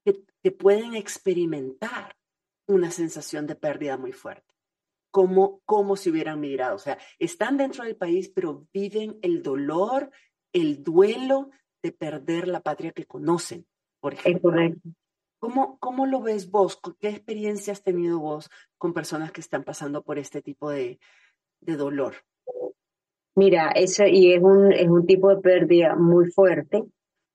que, 0.05 0.51
pueden 0.53 0.95
experimentar 0.95 2.17
una 2.67 2.91
sensación 2.91 3.47
de 3.47 3.55
pérdida 3.55 3.97
muy 3.97 4.13
fuerte, 4.13 4.55
como, 5.11 5.61
como 5.65 5.97
si 5.97 6.11
hubieran 6.11 6.41
migrado. 6.41 6.77
O 6.77 6.79
sea, 6.79 6.99
están 7.19 7.57
dentro 7.57 7.85
del 7.85 7.97
país, 7.97 8.31
pero 8.35 8.67
viven 8.73 9.19
el 9.23 9.43
dolor, 9.43 10.11
el 10.53 10.83
duelo 10.83 11.51
de 11.83 11.93
perder 11.93 12.49
la 12.49 12.61
patria 12.61 12.93
que 12.93 13.07
conocen, 13.07 13.67
por 14.01 14.15
ejemplo. 14.15 14.53
¿Cómo, 15.39 15.79
¿Cómo 15.79 16.07
lo 16.07 16.21
ves 16.21 16.51
vos? 16.51 16.79
¿Qué 16.99 17.09
experiencia 17.09 17.73
has 17.73 17.83
tenido 17.83 18.19
vos 18.19 18.51
con 18.77 18.93
personas 18.93 19.33
que 19.33 19.41
están 19.41 19.65
pasando 19.65 20.03
por 20.03 20.19
este 20.19 20.43
tipo 20.43 20.71
de, 20.71 21.01
de 21.61 21.77
dolor? 21.77 22.15
Mira, 23.37 23.71
eso 23.71 24.05
y 24.07 24.35
es 24.35 24.43
un, 24.43 24.73
es 24.73 24.89
un 24.89 25.07
tipo 25.07 25.31
de 25.31 25.41
pérdida 25.41 25.97
muy 25.97 26.31
fuerte 26.31 26.85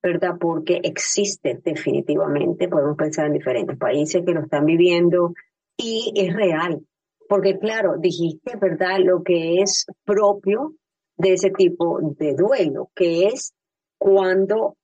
¿verdad? 0.06 0.36
Porque 0.40 0.82
existe 0.84 1.60
definitivamente, 1.64 2.68
podemos 2.68 2.96
pensar 2.96 3.26
en 3.26 3.34
diferentes 3.34 3.76
países 3.76 4.24
que 4.24 4.34
lo 4.34 4.42
están 4.42 4.64
viviendo 4.64 5.34
y 5.76 6.14
es 6.16 6.32
real, 6.32 6.86
porque 7.28 7.58
claro, 7.58 7.96
dijiste, 7.98 8.56
¿verdad? 8.56 9.00
Lo 9.00 9.24
que 9.24 9.62
es 9.62 9.88
propio 10.04 10.76
de 11.18 11.34
ese 11.34 11.50
tipo 11.50 12.00
de 12.20 12.36
duelo, 12.36 12.92
que 12.94 13.26
es 13.26 13.56
cuando, 13.98 14.78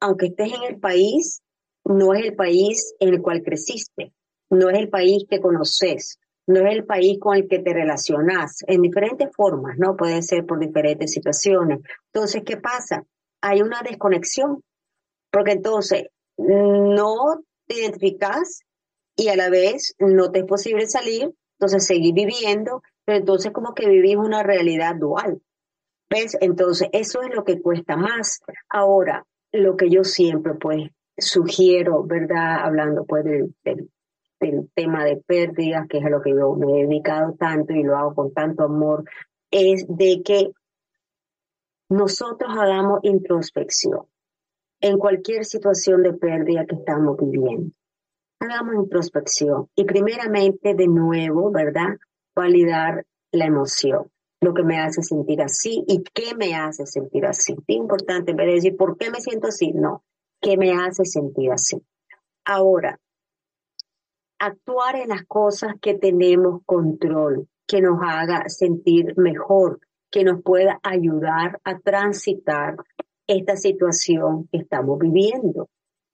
aunque 0.00 0.28
estés 0.28 0.54
en 0.54 0.64
el 0.74 0.80
país, 0.80 1.42
no 1.84 2.14
es 2.14 2.24
el 2.24 2.34
país 2.34 2.94
en 2.98 3.10
el 3.10 3.20
cual 3.20 3.42
creciste, 3.42 4.14
no 4.48 4.70
es 4.70 4.78
el 4.78 4.88
país 4.88 5.26
que 5.28 5.38
conoces, 5.38 6.18
no 6.46 6.66
es 6.66 6.76
el 6.76 6.86
país 6.86 7.18
con 7.20 7.36
el 7.36 7.46
que 7.46 7.58
te 7.58 7.74
relacionas, 7.74 8.64
en 8.66 8.80
diferentes 8.80 9.28
formas, 9.36 9.76
¿no? 9.76 9.96
Puede 9.96 10.22
ser 10.22 10.46
por 10.46 10.58
diferentes 10.58 11.12
situaciones. 11.12 11.80
Entonces, 12.10 12.42
¿qué 12.42 12.56
pasa? 12.56 13.04
Hay 13.40 13.62
una 13.62 13.82
desconexión, 13.82 14.62
porque 15.30 15.52
entonces 15.52 16.08
no 16.36 17.42
te 17.66 17.80
identificas 17.80 18.60
y 19.16 19.28
a 19.28 19.36
la 19.36 19.50
vez 19.50 19.94
no 19.98 20.30
te 20.30 20.40
es 20.40 20.44
posible 20.46 20.86
salir, 20.86 21.32
entonces 21.58 21.86
seguir 21.86 22.14
viviendo, 22.14 22.82
pero 23.04 23.18
entonces 23.18 23.52
como 23.52 23.74
que 23.74 23.88
vivís 23.88 24.16
una 24.16 24.42
realidad 24.42 24.96
dual. 24.96 25.42
¿Ves? 26.08 26.36
Entonces 26.40 26.88
eso 26.92 27.22
es 27.22 27.32
lo 27.34 27.44
que 27.44 27.60
cuesta 27.60 27.96
más. 27.96 28.40
Ahora, 28.68 29.24
lo 29.52 29.76
que 29.76 29.90
yo 29.90 30.02
siempre 30.02 30.54
pues 30.54 30.90
sugiero, 31.18 32.02
¿verdad? 32.02 32.64
Hablando 32.64 33.04
pues 33.04 33.24
del, 33.24 33.54
del, 33.62 33.90
del 34.40 34.70
tema 34.74 35.04
de 35.04 35.18
pérdidas, 35.18 35.86
que 35.88 35.98
es 35.98 36.04
a 36.04 36.10
lo 36.10 36.22
que 36.22 36.30
yo 36.30 36.54
me 36.54 36.80
he 36.80 36.86
dedicado 36.86 37.34
tanto 37.38 37.74
y 37.74 37.82
lo 37.82 37.96
hago 37.96 38.14
con 38.14 38.32
tanto 38.32 38.64
amor, 38.64 39.04
es 39.50 39.84
de 39.88 40.22
que 40.24 40.50
nosotros 41.90 42.52
hagamos 42.56 43.00
introspección 43.02 44.06
en 44.80 44.96
cualquier 44.96 45.44
situación 45.44 46.02
de 46.02 46.12
pérdida 46.12 46.64
que 46.64 46.76
estamos 46.76 47.16
viviendo. 47.18 47.72
Hagamos 48.38 48.76
introspección 48.76 49.68
y 49.74 49.84
primeramente 49.84 50.74
de 50.74 50.86
nuevo, 50.86 51.50
¿verdad? 51.50 51.98
Validar 52.34 53.04
la 53.32 53.44
emoción, 53.44 54.08
lo 54.40 54.54
que 54.54 54.62
me 54.62 54.78
hace 54.78 55.02
sentir 55.02 55.42
así 55.42 55.84
y 55.86 56.02
qué 56.14 56.34
me 56.36 56.54
hace 56.54 56.86
sentir 56.86 57.26
así. 57.26 57.54
Es 57.66 57.76
importante, 57.76 58.30
en 58.30 58.36
vez 58.36 58.46
de 58.46 58.54
decir, 58.54 58.76
¿por 58.76 58.96
qué 58.96 59.10
me 59.10 59.20
siento 59.20 59.48
así? 59.48 59.72
No, 59.72 60.04
¿qué 60.40 60.56
me 60.56 60.72
hace 60.72 61.04
sentir 61.04 61.50
así? 61.50 61.84
Ahora, 62.44 62.98
actuar 64.38 64.94
en 64.94 65.08
las 65.08 65.24
cosas 65.26 65.74
que 65.82 65.94
tenemos 65.94 66.62
control, 66.64 67.48
que 67.66 67.82
nos 67.82 67.98
haga 68.00 68.48
sentir 68.48 69.12
mejor, 69.18 69.80
que 70.10 70.24
nos 70.24 70.42
pueda 70.42 70.80
ayudar 70.82 71.60
a 71.64 71.78
transitar 71.78 72.76
esta 73.26 73.56
situación 73.56 74.48
que 74.50 74.58
estamos 74.58 74.98
viviendo. 74.98 75.68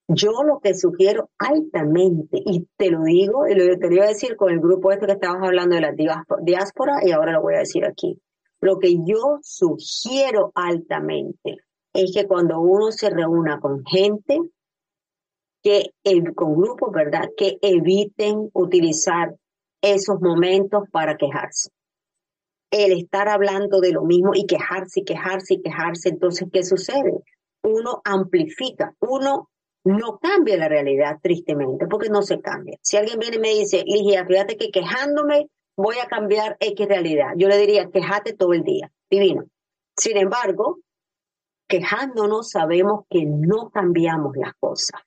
Yo 0.09 0.43
lo 0.45 0.61
que 0.61 0.75
sugiero 0.75 1.31
altamente, 1.39 2.41
y 2.45 2.69
te 2.77 2.91
lo 2.91 3.03
digo, 3.03 3.47
y 3.49 3.55
lo 3.55 3.77
te 3.79 3.95
iba 3.95 4.05
a 4.05 4.09
decir 4.09 4.37
con 4.37 4.53
el 4.53 4.61
grupo 4.61 4.93
este 4.93 5.07
que 5.07 5.13
estabas 5.13 5.43
hablando 5.43 5.75
de 5.75 5.81
la 5.81 5.93
diáspora, 5.93 7.01
y 7.05 7.11
ahora 7.11 7.33
lo 7.33 7.43
voy 7.43 7.55
a 7.55 7.61
decir 7.61 7.85
aquí. 7.85 8.21
Lo 8.61 8.79
que 8.79 8.95
yo 9.05 9.39
sugiero 9.43 10.53
altamente 10.55 11.59
es 11.93 12.13
que 12.15 12.27
cuando 12.27 12.61
uno 12.61 12.93
se 12.93 13.11
reúna 13.11 13.59
con 13.59 13.85
gente, 13.85 14.39
que 15.63 15.91
con 16.35 16.55
grupos, 16.55 16.93
¿verdad? 16.93 17.29
Que 17.37 17.59
eviten 17.61 18.51
utilizar 18.53 19.35
esos 19.83 20.21
momentos 20.21 20.85
para 20.93 21.17
quejarse 21.17 21.71
el 22.85 22.93
estar 22.93 23.29
hablando 23.29 23.81
de 23.81 23.93
lo 23.93 24.05
mismo 24.05 24.33
y 24.35 24.47
quejarse 24.47 25.01
y 25.01 25.05
quejarse 25.05 25.55
y 25.55 25.63
quejarse, 25.63 26.11
entonces, 26.11 26.49
¿qué 26.53 26.63
sucede? 26.63 27.13
Uno 27.63 28.01
amplifica, 28.05 28.95
uno 29.01 29.49
no 29.85 30.19
cambia 30.19 30.57
la 30.57 30.69
realidad 30.69 31.19
tristemente, 31.23 31.87
porque 31.87 32.09
no 32.09 32.23
se 32.23 32.41
cambia. 32.41 32.77
Si 32.83 32.97
alguien 32.97 33.19
viene 33.19 33.37
y 33.37 33.41
me 33.41 33.51
dice, 33.51 33.85
Ligia, 33.87 34.27
fíjate 34.27 34.57
que 34.57 34.71
quejándome 34.71 35.49
voy 35.77 35.97
a 36.03 36.09
cambiar 36.09 36.57
X 36.59 36.89
realidad. 36.89 37.33
Yo 37.37 37.49
le 37.49 37.59
diría, 37.59 37.89
quejate 37.91 38.33
todo 38.33 38.53
el 38.53 38.63
día, 38.63 38.91
divino. 39.11 39.45
Sin 39.97 40.17
embargo, 40.17 40.79
quejándonos 41.69 42.51
sabemos 42.51 43.05
que 43.09 43.25
no 43.27 43.71
cambiamos 43.71 44.37
las 44.37 44.55
cosas. 44.59 45.01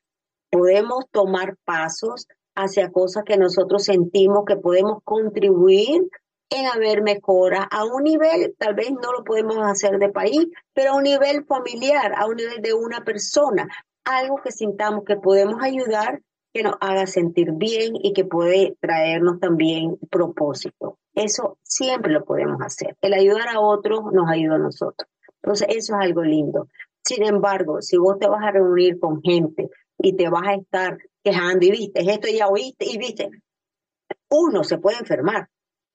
Podemos 0.49 1.05
tomar 1.11 1.57
pasos 1.65 2.27
hacia 2.55 2.91
cosas 2.91 3.23
que 3.25 3.37
nosotros 3.37 3.83
sentimos 3.83 4.45
que 4.45 4.55
podemos 4.55 4.99
contribuir 5.03 6.03
en 6.49 6.65
haber 6.65 7.01
mejora 7.03 7.63
a 7.63 7.85
un 7.85 8.03
nivel, 8.03 8.55
tal 8.57 8.73
vez 8.73 8.91
no 8.91 9.11
lo 9.11 9.23
podemos 9.23 9.57
hacer 9.59 9.99
de 9.99 10.09
país, 10.09 10.47
pero 10.73 10.91
a 10.91 10.95
un 10.95 11.03
nivel 11.03 11.45
familiar, 11.45 12.13
a 12.15 12.25
un 12.25 12.35
nivel 12.35 12.61
de 12.61 12.73
una 12.73 13.03
persona, 13.03 13.67
algo 14.03 14.41
que 14.43 14.51
sintamos 14.51 15.03
que 15.05 15.17
podemos 15.17 15.61
ayudar, 15.61 16.21
que 16.51 16.63
nos 16.63 16.75
haga 16.81 17.05
sentir 17.05 17.51
bien 17.53 17.93
y 18.01 18.13
que 18.13 18.25
puede 18.25 18.75
traernos 18.79 19.39
también 19.39 19.97
propósito. 20.09 20.97
Eso 21.13 21.59
siempre 21.61 22.11
lo 22.11 22.25
podemos 22.25 22.59
hacer. 22.61 22.97
El 23.01 23.13
ayudar 23.13 23.49
a 23.49 23.59
otros 23.59 24.11
nos 24.11 24.29
ayuda 24.29 24.55
a 24.55 24.59
nosotros. 24.59 25.07
Entonces, 25.43 25.67
eso 25.69 25.95
es 25.95 26.01
algo 26.01 26.23
lindo. 26.23 26.67
Sin 27.03 27.23
embargo, 27.23 27.81
si 27.81 27.97
vos 27.97 28.17
te 28.19 28.27
vas 28.27 28.43
a 28.43 28.51
reunir 28.51 28.99
con 28.99 29.21
gente 29.21 29.69
y 29.97 30.15
te 30.15 30.29
vas 30.29 30.47
a 30.47 30.53
estar 30.55 30.97
quejando 31.23 31.65
y 31.65 31.71
viste, 31.71 32.01
esto 32.01 32.27
ya 32.27 32.47
oíste 32.47 32.85
y 32.89 32.97
viste, 32.97 33.29
uno 34.29 34.63
se 34.63 34.77
puede 34.77 34.97
enfermar, 34.97 35.49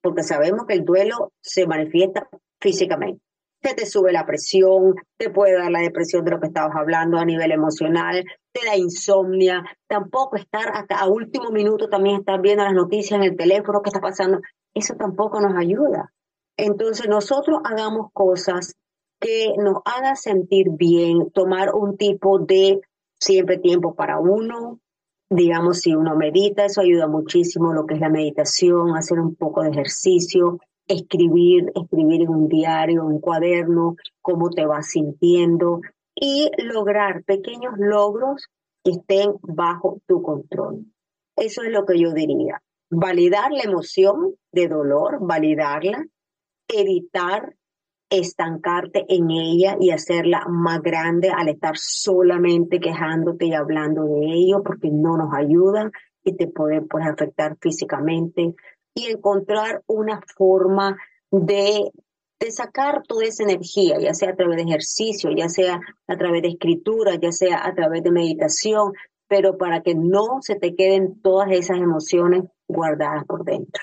porque 0.04 0.22
sabemos 0.22 0.66
que 0.66 0.74
el 0.74 0.84
duelo 0.84 1.32
se 1.40 1.66
manifiesta 1.66 2.28
físicamente. 2.60 3.22
Se 3.62 3.74
te 3.74 3.86
sube 3.86 4.12
la 4.12 4.26
presión, 4.26 4.94
te 5.16 5.30
puede 5.30 5.56
dar 5.56 5.70
la 5.70 5.80
depresión 5.80 6.22
de 6.26 6.32
lo 6.32 6.40
que 6.40 6.48
estabas 6.48 6.76
hablando 6.76 7.16
a 7.16 7.24
nivel 7.24 7.50
emocional, 7.50 8.22
te 8.52 8.66
da 8.66 8.76
insomnia, 8.76 9.64
tampoco 9.88 10.36
estar 10.36 10.68
hasta 10.74 10.96
a 10.96 11.08
último 11.08 11.50
minuto 11.50 11.88
también 11.88 12.16
estar 12.16 12.38
viendo 12.42 12.64
las 12.64 12.74
noticias 12.74 13.18
en 13.18 13.24
el 13.24 13.34
teléfono, 13.34 13.80
qué 13.80 13.88
está 13.88 14.00
pasando, 14.02 14.40
eso 14.74 14.94
tampoco 14.96 15.40
nos 15.40 15.56
ayuda. 15.56 16.12
Entonces 16.58 17.08
nosotros 17.08 17.60
hagamos 17.64 18.08
cosas 18.12 18.74
que 19.18 19.54
nos 19.56 19.78
hagan 19.86 20.16
sentir 20.16 20.66
bien, 20.72 21.30
tomar 21.30 21.74
un 21.74 21.96
tipo 21.96 22.38
de 22.40 22.82
siempre 23.18 23.56
tiempo 23.56 23.94
para 23.94 24.20
uno, 24.20 24.80
digamos, 25.30 25.80
si 25.80 25.94
uno 25.94 26.16
medita, 26.16 26.64
eso 26.64 26.80
ayuda 26.80 27.08
muchísimo, 27.08 27.72
lo 27.72 27.86
que 27.86 27.94
es 27.94 28.00
la 28.00 28.10
meditación, 28.10 28.96
hacer 28.96 29.20
un 29.20 29.34
poco 29.34 29.62
de 29.62 29.70
ejercicio, 29.70 30.58
escribir, 30.86 31.72
escribir 31.74 32.22
en 32.22 32.28
un 32.28 32.48
diario, 32.48 33.04
un 33.04 33.20
cuaderno, 33.20 33.96
cómo 34.20 34.50
te 34.50 34.66
vas 34.66 34.88
sintiendo 34.90 35.80
y 36.14 36.50
lograr 36.58 37.24
pequeños 37.24 37.74
logros 37.78 38.46
que 38.84 38.92
estén 38.92 39.34
bajo 39.42 40.00
tu 40.06 40.22
control. 40.22 40.86
Eso 41.36 41.62
es 41.62 41.70
lo 41.70 41.84
que 41.84 41.98
yo 41.98 42.12
diría. 42.12 42.62
Validar 42.90 43.50
la 43.50 43.62
emoción 43.62 44.34
de 44.52 44.68
dolor, 44.68 45.18
validarla, 45.20 46.04
evitar 46.68 47.54
estancarte 48.18 49.04
en 49.08 49.30
ella 49.30 49.76
y 49.80 49.90
hacerla 49.90 50.44
más 50.48 50.82
grande 50.82 51.30
al 51.30 51.48
estar 51.48 51.76
solamente 51.76 52.80
quejándote 52.80 53.46
y 53.46 53.54
hablando 53.54 54.04
de 54.04 54.26
ello 54.26 54.62
porque 54.62 54.90
no 54.90 55.16
nos 55.16 55.34
ayuda 55.34 55.90
y 56.24 56.36
te 56.36 56.46
puede 56.46 56.82
pues, 56.82 57.06
afectar 57.06 57.56
físicamente 57.60 58.54
y 58.94 59.06
encontrar 59.06 59.82
una 59.86 60.20
forma 60.36 60.96
de, 61.30 61.90
de 62.40 62.50
sacar 62.50 63.02
toda 63.06 63.24
esa 63.24 63.42
energía, 63.42 63.98
ya 63.98 64.14
sea 64.14 64.30
a 64.30 64.36
través 64.36 64.56
de 64.56 64.62
ejercicio, 64.62 65.30
ya 65.36 65.48
sea 65.48 65.80
a 66.06 66.16
través 66.16 66.42
de 66.42 66.48
escritura, 66.48 67.16
ya 67.16 67.32
sea 67.32 67.66
a 67.66 67.74
través 67.74 68.02
de 68.02 68.12
meditación, 68.12 68.92
pero 69.28 69.58
para 69.58 69.82
que 69.82 69.94
no 69.94 70.38
se 70.40 70.54
te 70.54 70.74
queden 70.74 71.20
todas 71.20 71.50
esas 71.50 71.78
emociones 71.78 72.44
guardadas 72.68 73.24
por 73.24 73.44
dentro. 73.44 73.82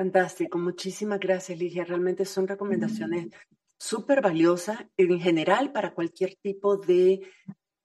Fantástico, 0.00 0.56
muchísimas 0.56 1.20
gracias, 1.20 1.58
Ligia. 1.58 1.84
Realmente 1.84 2.24
son 2.24 2.48
recomendaciones 2.48 3.28
súper 3.78 4.22
valiosas 4.22 4.78
en 4.96 5.20
general 5.20 5.72
para 5.72 5.92
cualquier 5.92 6.36
tipo 6.36 6.78
de 6.78 7.20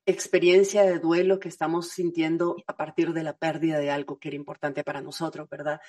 experiencia 0.06 0.84
de 0.84 1.00
duelo 1.00 1.42
que 1.42 1.50
estamos 1.50 1.90
sintiendo 1.90 2.56
a 2.68 2.78
partir 2.78 3.12
de 3.12 3.22
la 3.22 3.36
pérdida 3.36 3.80
de 3.80 3.92
algo 3.92 4.18
que 4.18 4.30
era 4.30 4.38
importante 4.38 4.82
para 4.82 5.02
nosotros, 5.02 5.50
¿verdad? 5.50 5.82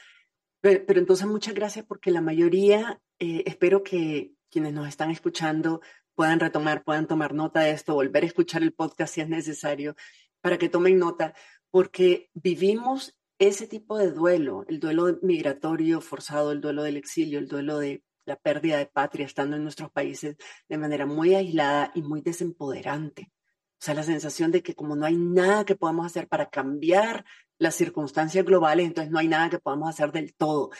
Pero, 0.61 0.99
entonces 0.99 1.29
muchas 1.29 1.55
gracias 1.55 1.85
porque 1.87 2.11
la 2.11 2.21
mayoría, 2.21 3.01
eh, 3.21 3.45
espero 3.47 3.85
que 3.85 4.33
quienes 4.51 4.73
nos 4.73 4.89
están 4.89 5.13
escuchando 5.13 5.81
puedan 6.17 6.41
retomar, 6.41 6.83
puedan 6.83 7.07
tomar 7.07 7.35
nota 7.35 7.61
de 7.61 7.71
esto, 7.71 7.95
volver 7.95 8.25
a 8.25 8.27
escuchar 8.27 8.65
el 8.65 8.73
podcast 8.73 9.15
si 9.15 9.21
es 9.21 9.29
necesario, 9.29 9.95
para 10.41 10.59
que 10.59 10.69
tomen 10.69 10.99
nota, 10.99 11.35
porque 11.71 12.31
vivimos 12.35 13.16
ese 13.39 13.67
tipo 13.67 13.99
de 13.99 14.11
duelo, 14.11 14.65
el 14.69 14.81
duelo 14.81 15.19
migratorio 15.23 16.01
forzado, 16.01 16.53
el 16.53 16.61
duelo 16.61 16.83
del 16.83 16.97
exilio, 16.97 17.39
el 17.39 17.49
duelo 17.49 17.79
de 17.79 18.03
la 18.25 18.37
pérdida 18.37 18.79
de 18.79 18.87
patria 18.87 19.27
estando 19.27 19.57
en 19.57 19.63
nuestros 19.63 19.91
países 19.91 20.37
de 20.69 20.79
manera 20.79 21.07
muy 21.07 21.35
aislada 21.35 21.93
y 21.95 22.03
muy 22.03 22.23
desempoderante. 22.23 23.31
O 23.79 23.85
sea, 23.85 23.95
la 23.95 24.03
sensación 24.03 24.51
de 24.51 24.63
que 24.63 24.75
como 24.75 24.97
no 24.97 25.05
hay 25.05 25.17
nada 25.17 25.65
que 25.65 25.77
podamos 25.77 26.07
hacer 26.07 26.29
para 26.29 26.49
cambiar 26.49 27.25
las 27.59 27.75
circunstancias 27.75 28.45
globales, 28.45 28.87
entonces 28.87 29.11
no 29.11 29.19
hay 29.19 29.29
nada 29.29 29.51
que 29.51 29.59
podamos 29.59 29.89
hacer 29.89 30.13
del 30.13 30.35
todo. 30.35 30.71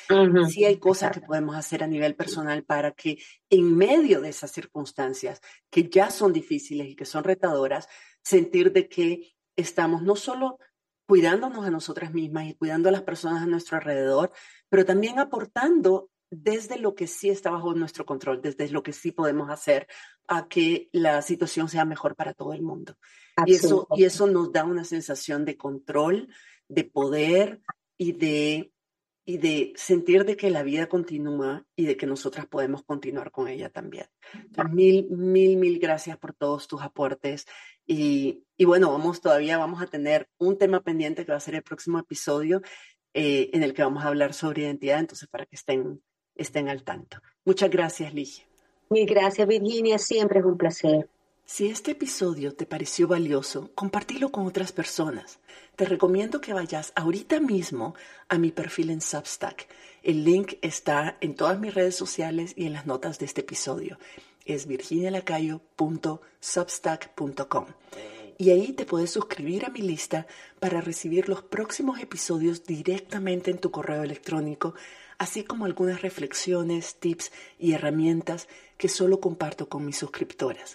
Sí 0.49 0.65
hay 0.65 0.79
cosas 0.79 1.13
que 1.13 1.21
podemos 1.21 1.57
hacer 1.57 1.85
a 1.85 1.87
nivel 1.87 2.17
personal 2.17 2.65
para 2.65 2.93
que 2.93 3.19
en 3.51 3.77
medio 3.77 4.21
de 4.21 4.31
esas 4.31 4.51
circunstancias 4.51 5.41
que 5.71 5.89
ya 5.89 6.11
son 6.11 6.33
difíciles 6.33 6.89
y 6.89 6.97
que 6.97 7.05
son 7.05 7.25
retadoras, 7.25 7.87
sentir 8.23 8.73
de 8.73 8.89
que 8.89 9.37
estamos 9.57 10.03
no 10.03 10.17
solo 10.17 10.59
cuidándonos 11.07 11.65
a 11.65 11.71
nosotras 11.71 12.13
mismas 12.13 12.47
y 12.47 12.55
cuidando 12.55 12.89
a 12.89 12.93
las 12.93 13.03
personas 13.03 13.43
a 13.43 13.47
nuestro 13.47 13.77
alrededor, 13.77 14.33
pero 14.69 14.85
también 14.85 15.19
aportando 15.19 16.11
desde 16.31 16.79
lo 16.79 16.95
que 16.95 17.07
sí 17.07 17.31
está 17.31 17.51
bajo 17.51 17.73
nuestro 17.75 18.05
control, 18.05 18.43
desde 18.43 18.69
lo 18.71 18.83
que 18.83 18.93
sí 18.93 19.13
podemos 19.13 19.49
hacer 19.49 19.87
a 20.27 20.49
que 20.49 20.89
la 20.93 21.23
situación 21.23 21.69
sea 21.69 21.85
mejor 21.85 22.17
para 22.17 22.35
todo 22.35 22.53
el 22.53 22.63
mundo. 22.63 22.97
Y 23.47 23.55
eso, 23.55 23.87
y 23.97 24.05
eso 24.05 24.27
nos 24.27 24.51
da 24.51 24.65
una 24.65 24.85
sensación 24.85 25.45
de 25.45 25.57
control, 25.57 26.29
de 26.69 26.85
poder 26.85 27.61
y 27.97 28.13
de, 28.13 28.73
y 29.29 29.39
de 29.39 29.73
sentir 29.75 30.25
de 30.25 30.37
que 30.37 30.51
la 30.51 30.63
vida 30.63 30.89
continúa 30.89 31.67
y 31.75 31.85
de 31.85 31.97
que 31.97 32.07
nosotras 32.07 32.47
podemos 32.47 32.85
continuar 32.85 33.33
con 33.33 33.49
ella 33.49 33.69
también. 33.69 34.07
mil, 34.71 35.11
mil, 35.11 35.57
mil 35.57 35.79
gracias 35.81 36.17
por 36.17 36.33
todos 36.33 36.69
tus 36.69 36.81
aportes 36.81 37.45
y, 37.85 38.45
y, 38.57 38.65
bueno, 38.65 38.93
vamos 38.93 39.21
todavía, 39.21 39.59
vamos 39.59 39.83
a 39.83 39.89
tener 39.89 40.29
un 40.39 40.57
tema 40.57 40.81
pendiente 40.81 41.27
que 41.27 41.33
va 41.33 41.39
a 41.39 41.41
ser 41.41 41.57
el 41.57 41.63
próximo 41.63 41.99
episodio 41.99 42.63
eh, 43.15 43.51
en 43.53 43.65
el 43.65 43.75
que 43.75 43.83
vamos 43.83 44.05
a 44.05 44.09
hablar 44.09 44.33
sobre 44.33 44.63
identidad, 44.63 45.01
entonces 45.01 45.29
para 45.29 45.45
que 45.45 45.57
estén, 45.57 46.01
estén 46.37 46.69
al 46.69 46.85
tanto. 46.85 47.19
Muchas 47.45 47.71
gracias, 47.71 48.15
Ligia. 48.15 48.47
Mil 48.91 49.07
gracias, 49.07 49.47
Virginia, 49.49 49.99
siempre 49.99 50.39
es 50.39 50.45
un 50.45 50.57
placer. 50.57 51.09
Si 51.49 51.69
este 51.69 51.93
episodio 51.93 52.57
te 52.57 52.67
pareció 52.67 53.07
valioso, 53.07 53.71
compartilo 53.77 54.33
con 54.33 54.49
otras 54.49 54.73
personas. 54.73 55.39
Te 55.77 55.85
recomiendo 55.85 56.41
que 56.41 56.53
vayas 56.53 56.93
ahorita 56.97 57.39
mismo 57.39 57.95
a 58.29 58.37
mi 58.37 58.51
perfil 58.51 58.91
en 58.91 59.01
Substack. 59.01 59.69
El 60.03 60.25
link 60.25 60.55
está 60.61 61.17
en 61.21 61.37
todas 61.37 61.61
mis 61.61 61.73
redes 61.73 61.95
sociales 61.95 62.53
y 62.57 62.67
en 62.67 62.73
las 62.73 62.85
notas 62.85 63.21
de 63.21 63.27
este 63.27 63.43
episodio 63.43 63.97
es 64.45 64.67
virginialacayo.substack.com. 64.67 67.67
Y 68.39 68.51
ahí 68.51 68.73
te 68.73 68.85
puedes 68.85 69.13
suscribir 69.13 69.67
a 69.67 69.71
mi 69.71 69.83
lista 69.83 70.27
para 70.59 70.81
recibir 70.81 71.29
los 71.29 71.43
próximos 71.43 72.01
episodios 72.01 72.65
directamente 72.65 73.53
en 73.53 73.59
tu 73.59 73.71
correo 73.71 74.03
electrónico, 74.03 74.75
así 75.17 75.45
como 75.45 75.65
algunas 75.65 76.03
reflexiones, 76.03 76.97
tips 76.97 77.31
y 77.57 77.75
herramientas 77.75 78.49
que 78.79 78.89
solo 78.89 79.21
comparto 79.21 79.69
con 79.69 79.87
mis 79.87 79.97
suscriptoras. 79.97 80.75